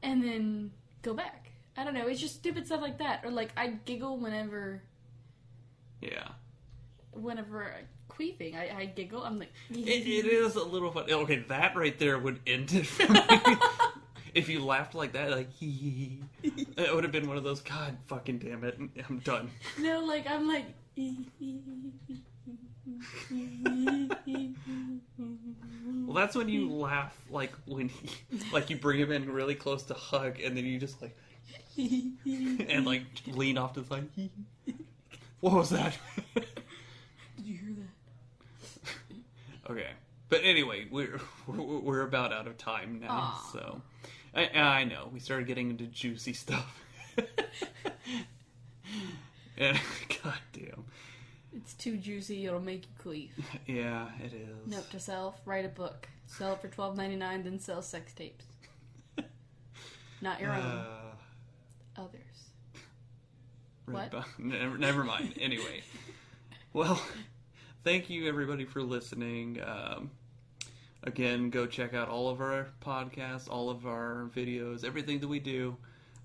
and 0.03 0.23
then 0.23 0.71
go 1.01 1.13
back. 1.13 1.51
I 1.77 1.83
don't 1.83 1.93
know. 1.93 2.07
It's 2.07 2.19
just 2.19 2.35
stupid 2.35 2.65
stuff 2.65 2.81
like 2.81 2.97
that, 2.99 3.21
or 3.23 3.31
like 3.31 3.51
I 3.55 3.67
giggle 3.67 4.17
whenever, 4.17 4.81
yeah, 6.01 6.27
whenever 7.11 7.73
queefing. 8.09 8.55
I, 8.55 8.81
I 8.81 8.85
giggle. 8.85 9.23
I'm 9.23 9.39
like, 9.39 9.51
it, 9.69 9.77
it 9.77 10.25
is 10.25 10.55
a 10.55 10.63
little 10.63 10.91
fun. 10.91 11.09
Okay, 11.09 11.43
that 11.47 11.75
right 11.75 11.97
there 11.97 12.19
would 12.19 12.39
end 12.45 12.71
it 12.73 12.85
for 12.85 13.11
me. 13.11 13.21
If 14.39 14.49
you 14.49 14.63
laughed 14.63 14.95
like 14.95 15.11
that, 15.11 15.31
like 15.31 15.51
hee 15.53 15.69
hee 15.69 16.19
hee, 16.41 16.67
it 16.77 16.95
would 16.95 17.03
have 17.03 17.11
been 17.11 17.27
one 17.27 17.37
of 17.37 17.43
those. 17.43 17.61
God 17.61 17.97
fucking 18.07 18.39
damn 18.39 18.63
it, 18.63 18.79
I'm 19.09 19.19
done. 19.19 19.51
No, 19.77 19.99
like 20.03 20.25
I'm 20.29 20.47
like. 20.47 20.65
Well, 26.05 26.15
that's 26.15 26.35
when 26.35 26.49
you 26.49 26.71
laugh, 26.71 27.15
like 27.29 27.51
when 27.65 27.89
he, 27.89 28.09
like 28.51 28.69
you 28.69 28.77
bring 28.77 28.99
him 28.99 29.11
in 29.11 29.31
really 29.31 29.55
close 29.55 29.83
to 29.83 29.93
hug, 29.93 30.39
and 30.39 30.57
then 30.57 30.65
you 30.65 30.79
just 30.79 31.01
like 31.01 31.15
and 31.77 32.85
like 32.85 33.03
lean 33.27 33.57
off 33.57 33.73
to 33.73 33.81
the 33.81 33.87
side. 33.87 34.09
what 35.39 35.53
was 35.53 35.69
that? 35.69 35.97
Did 36.35 36.45
you 37.45 37.57
hear 37.57 37.75
that? 37.75 39.71
okay, 39.71 39.89
but 40.29 40.41
anyway, 40.43 40.87
we're 40.89 41.19
we're 41.47 41.79
we're 41.79 42.01
about 42.01 42.33
out 42.33 42.47
of 42.47 42.57
time 42.57 42.99
now, 42.99 43.39
so 43.53 43.81
I, 44.35 44.47
I 44.59 44.83
know 44.83 45.09
we 45.11 45.19
started 45.19 45.47
getting 45.47 45.69
into 45.69 45.85
juicy 45.85 46.33
stuff. 46.33 46.83
and 49.57 49.79
god 50.23 50.39
damn, 50.53 50.85
It's 51.55 51.73
too 51.73 51.97
juicy. 51.97 52.45
It'll 52.45 52.59
make 52.59 52.83
you 52.85 53.11
queef. 53.11 53.29
yeah, 53.67 54.07
it 54.23 54.33
is. 54.33 54.67
Note 54.71 54.89
to 54.91 54.99
self: 54.99 55.39
write 55.45 55.65
a 55.65 55.69
book, 55.69 56.07
sell 56.27 56.53
it 56.53 56.61
for 56.61 56.67
twelve 56.67 56.95
ninety 56.97 57.15
nine, 57.15 57.43
then 57.43 57.59
sell 57.59 57.81
sex 57.81 58.13
tapes. 58.13 58.45
Not 60.21 60.41
your 60.41 60.51
own, 60.51 60.59
Uh, 60.61 61.15
others. 61.97 62.19
Right 63.85 64.13
What? 64.13 64.25
Never, 64.37 64.77
never 64.77 65.03
mind. 65.05 65.33
Anyway, 65.39 65.81
well, 66.73 67.01
thank 67.85 68.09
you 68.09 68.27
everybody 68.27 68.65
for 68.65 68.83
listening. 68.83 69.61
Um, 69.65 70.11
again, 71.03 71.49
go 71.49 71.65
check 71.65 71.93
out 71.93 72.09
all 72.09 72.29
of 72.29 72.41
our 72.41 72.67
podcasts, 72.83 73.49
all 73.49 73.69
of 73.69 73.85
our 73.85 74.29
videos, 74.35 74.83
everything 74.83 75.19
that 75.19 75.27
we 75.27 75.39
do. 75.39 75.77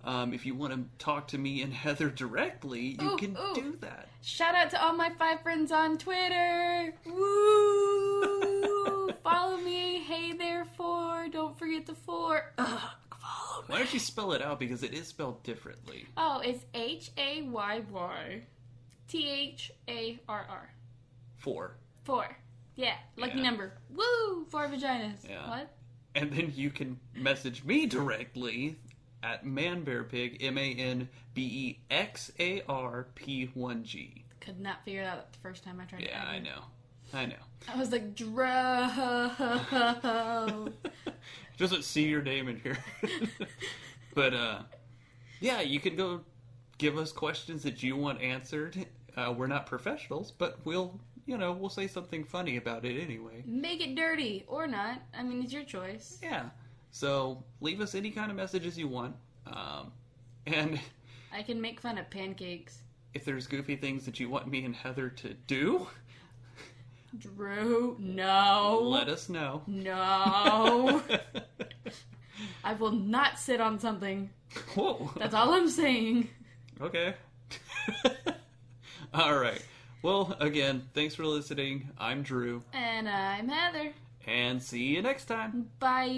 Um, 0.04 0.34
if 0.34 0.44
you 0.44 0.54
want 0.54 0.74
to 0.74 1.04
talk 1.04 1.28
to 1.28 1.38
me 1.38 1.62
and 1.62 1.72
Heather 1.84 2.10
directly, 2.10 2.96
you 3.00 3.12
Ooh, 3.12 3.16
can 3.16 3.36
ooh. 3.36 3.54
do 3.54 3.76
that. 3.80 4.08
Shout 4.22 4.54
out 4.54 4.70
to 4.70 4.82
all 4.82 4.92
my 4.92 5.10
five 5.18 5.40
friends 5.42 5.72
on 5.72 5.96
Twitter. 5.98 6.94
Woo! 7.06 9.12
Follow 9.22 9.56
me. 9.56 10.00
Hey 10.00 10.32
there, 10.32 10.66
four. 10.76 11.28
Don't 11.30 11.58
forget 11.58 11.86
the 11.86 11.94
four. 11.94 12.52
Ugh, 12.58 12.80
follow 13.18 13.62
me. 13.62 13.66
Why 13.68 13.78
don't 13.78 13.94
you 13.94 14.00
spell 14.00 14.32
it 14.32 14.42
out 14.42 14.58
because 14.58 14.82
it 14.82 14.92
is 14.92 15.08
spelled 15.08 15.42
differently. 15.42 16.06
Oh, 16.18 16.40
it's 16.44 16.64
H 16.74 17.10
A 17.16 17.42
Y 17.42 17.82
Y 17.90 18.42
T 19.08 19.28
H 19.28 19.72
A 19.88 20.18
R 20.28 20.46
R. 20.48 20.70
Four, 21.38 21.76
Four. 22.04 22.36
Yeah, 22.76 22.94
lucky 23.16 23.36
Yeah. 23.38 23.42
number. 23.44 23.72
Woo! 23.90 24.44
Four 24.50 24.68
vaginas. 24.68 25.28
Yeah. 25.28 25.48
What? 25.48 25.70
and 26.16 26.30
then 26.30 26.52
you 26.54 26.70
can 26.70 26.96
message 27.14 27.64
me 27.64 27.86
directly 27.86 28.76
at 29.24 29.44
manbearpig 29.44 30.36
m 30.40 30.56
a 30.58 30.74
n 30.74 31.08
b 31.34 31.42
e 31.42 31.78
x 31.90 32.30
a 32.38 32.62
r 32.68 33.08
p 33.16 33.46
one 33.54 33.82
g. 33.84 34.24
Could 34.40 34.60
not 34.60 34.84
figure 34.84 35.02
it 35.02 35.06
out 35.06 35.32
the 35.32 35.38
first 35.40 35.64
time 35.64 35.80
I 35.80 35.84
tried. 35.86 36.02
Yeah, 36.02 36.22
I 36.24 36.38
know. 36.38 36.60
I 37.12 37.26
know. 37.26 37.36
I 37.72 37.76
was 37.76 37.90
like, 37.92 38.14
dro. 38.14 38.46
Doesn't 41.58 41.84
see 41.84 42.04
your 42.04 42.22
name 42.22 42.48
in 42.48 42.60
here. 42.60 42.78
but 44.14 44.34
uh 44.34 44.62
yeah, 45.40 45.60
you 45.60 45.80
can 45.80 45.96
go 45.96 46.20
give 46.78 46.96
us 46.96 47.10
questions 47.12 47.62
that 47.64 47.82
you 47.82 47.96
want 47.96 48.20
answered. 48.22 48.86
Uh, 49.16 49.32
we're 49.36 49.46
not 49.46 49.66
professionals, 49.66 50.30
but 50.32 50.58
we'll 50.64 50.98
you 51.26 51.38
know, 51.38 51.52
we'll 51.52 51.70
say 51.70 51.86
something 51.86 52.24
funny 52.24 52.56
about 52.56 52.84
it 52.84 53.00
anyway. 53.00 53.42
Make 53.46 53.80
it 53.80 53.94
dirty 53.94 54.44
or 54.46 54.66
not. 54.66 55.00
I 55.16 55.22
mean, 55.22 55.42
it's 55.42 55.52
your 55.52 55.64
choice. 55.64 56.18
Yeah. 56.22 56.50
So 56.90 57.42
leave 57.60 57.80
us 57.80 57.94
any 57.94 58.10
kind 58.10 58.30
of 58.30 58.36
messages 58.36 58.78
you 58.78 58.88
want. 58.88 59.16
Um 59.46 59.92
and 60.46 60.78
I 61.32 61.42
can 61.42 61.60
make 61.60 61.80
fun 61.80 61.98
of 61.98 62.08
pancakes. 62.10 62.78
if 63.14 63.24
there's 63.24 63.46
goofy 63.46 63.76
things 63.76 64.04
that 64.04 64.20
you 64.20 64.28
want 64.30 64.46
me 64.48 64.64
and 64.64 64.74
Heather 64.76 65.08
to 65.08 65.34
do, 65.46 65.86
Drew, 67.18 67.96
no. 68.00 68.80
let 68.82 69.08
us 69.08 69.28
know. 69.28 69.62
No. 69.66 71.00
I 72.64 72.74
will 72.74 72.90
not 72.92 73.38
sit 73.38 73.60
on 73.60 73.78
something. 73.78 74.30
Whoa. 74.74 75.10
That's 75.16 75.34
all 75.34 75.52
I'm 75.54 75.68
saying. 75.68 76.28
Okay. 76.80 77.14
All 79.14 79.38
right. 79.38 79.62
Well, 80.04 80.36
again, 80.38 80.82
thanks 80.92 81.14
for 81.14 81.24
listening. 81.24 81.88
I'm 81.96 82.22
Drew, 82.22 82.62
And 82.74 83.08
I'm 83.08 83.48
Heather. 83.48 83.94
and 84.26 84.62
see 84.62 84.82
you 84.82 85.00
next 85.00 85.24
time. 85.24 85.70
Bye. 85.78 86.10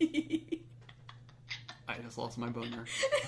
I 1.88 1.98
just 2.04 2.16
lost 2.16 2.38
my 2.38 2.48
boner. 2.48 2.84